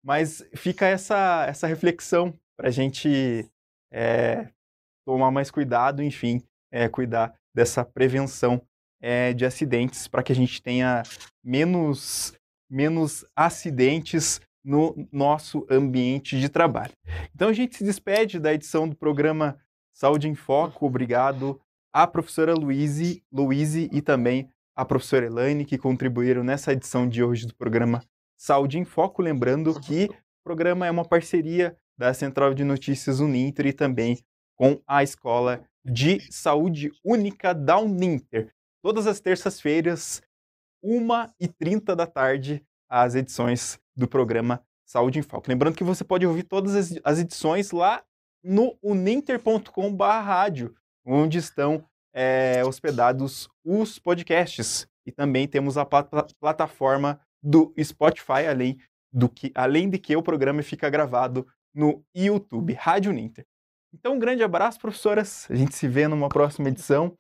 mas 0.04 0.48
fica 0.56 0.86
essa, 0.86 1.46
essa 1.48 1.66
reflexão 1.66 2.32
para 2.56 2.68
a 2.68 2.72
gente 2.72 3.50
é, 3.92 4.50
tomar 5.06 5.32
mais 5.32 5.50
cuidado, 5.50 6.04
enfim, 6.04 6.42
é, 6.72 6.88
cuidar 6.88 7.34
dessa 7.54 7.84
prevenção 7.84 8.62
é, 9.02 9.34
de 9.34 9.46
acidentes 9.46 10.08
para 10.08 10.24
que 10.24 10.32
a 10.32 10.36
gente 10.36 10.62
tenha 10.62 11.04
menos, 11.44 12.34
menos 12.70 13.26
acidentes 13.36 14.42
no 14.64 15.08
nosso 15.12 15.66
ambiente 15.70 16.40
de 16.40 16.50
trabalho. 16.50 16.92
Então 17.34 17.48
a 17.48 17.54
gente 17.54 17.78
se 17.78 17.84
despede 17.84 18.40
da 18.40 18.54
edição 18.54 18.88
do 18.88 18.96
programa 18.96 19.58
Saúde 19.94 20.28
em 20.28 20.36
Foco. 20.36 20.86
Obrigado 20.86 21.60
à 21.94 22.06
professora 22.06 22.54
Luíse, 22.54 23.24
Luíse 23.32 23.90
e 23.94 24.02
também 24.02 24.50
à 24.76 24.84
professora 24.84 25.26
Elaine 25.26 25.66
que 25.66 25.78
contribuíram 25.78 26.44
nessa 26.44 26.74
edição 26.74 27.08
de 27.08 27.24
hoje 27.24 27.48
do 27.48 27.56
programa 27.56 28.04
Saúde 28.38 28.78
em 28.78 28.84
Foco. 28.84 29.22
Lembrando 29.22 29.80
que 29.80 30.06
o 30.06 30.44
programa 30.44 30.86
é 30.86 30.92
uma 30.92 31.06
parceria 31.06 31.78
da 31.98 32.14
Central 32.14 32.54
de 32.54 32.64
Notícias 32.64 33.20
Uninter 33.20 33.66
e 33.68 33.74
também 33.74 34.20
com 34.56 34.82
a 34.88 35.04
Escola 35.04 35.64
de 35.84 36.20
Saúde 36.32 36.92
Única 37.04 37.54
da 37.54 37.78
Uninter. 37.80 38.54
Todas 38.82 39.08
as 39.08 39.20
terças-feiras, 39.20 40.22
1h30 40.84 41.96
da 41.96 42.06
tarde, 42.06 42.64
as 42.90 43.16
edições 43.16 43.80
do 43.96 44.08
programa 44.08 44.62
Saúde 44.86 45.20
em 45.20 45.22
Foco. 45.22 45.50
Lembrando 45.50 45.76
que 45.76 45.84
você 45.84 46.04
pode 46.04 46.26
ouvir 46.26 46.44
todas 46.44 46.98
as 47.04 47.20
edições 47.20 47.72
lá 47.72 48.04
no 48.44 48.78
uninter.com.br 48.82 50.72
onde 51.06 51.38
estão 51.38 51.84
é, 52.14 52.64
hospedados 52.66 53.50
os 53.64 53.98
podcasts. 54.00 54.88
E 55.06 55.12
também 55.12 55.48
temos 55.48 55.78
a 55.78 55.86
plataforma 55.86 57.20
do 57.42 57.74
Spotify, 57.82 58.46
além, 58.50 58.78
do 59.12 59.30
que, 59.30 59.52
além 59.56 59.90
de 59.90 59.98
que 59.98 60.16
o 60.16 60.24
programa 60.24 60.62
fica 60.62 60.90
gravado 60.90 61.48
no 61.78 62.04
YouTube, 62.14 62.74
Rádio 62.74 63.14
Ninter. 63.14 63.46
Então, 63.94 64.16
um 64.16 64.20
grande 64.20 64.44
abraço, 64.44 64.80
professoras. 64.80 65.46
A 65.50 65.56
gente 65.56 65.76
se 65.76 65.88
vê 65.88 66.08
numa 66.08 66.28
próxima 66.28 66.70
edição. 66.70 67.14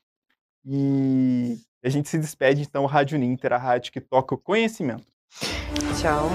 E 0.66 1.58
a 1.84 1.90
gente 1.90 2.10
se 2.10 2.18
despede, 2.18 2.62
então, 2.64 2.86
Rádio 2.86 3.18
Ninter, 3.18 3.54
a 3.54 3.58
rádio 3.58 3.94
que 3.94 4.02
toca 4.02 4.36
o 4.36 4.38
conhecimento. 4.38 5.08
Tchau. 6.02 6.28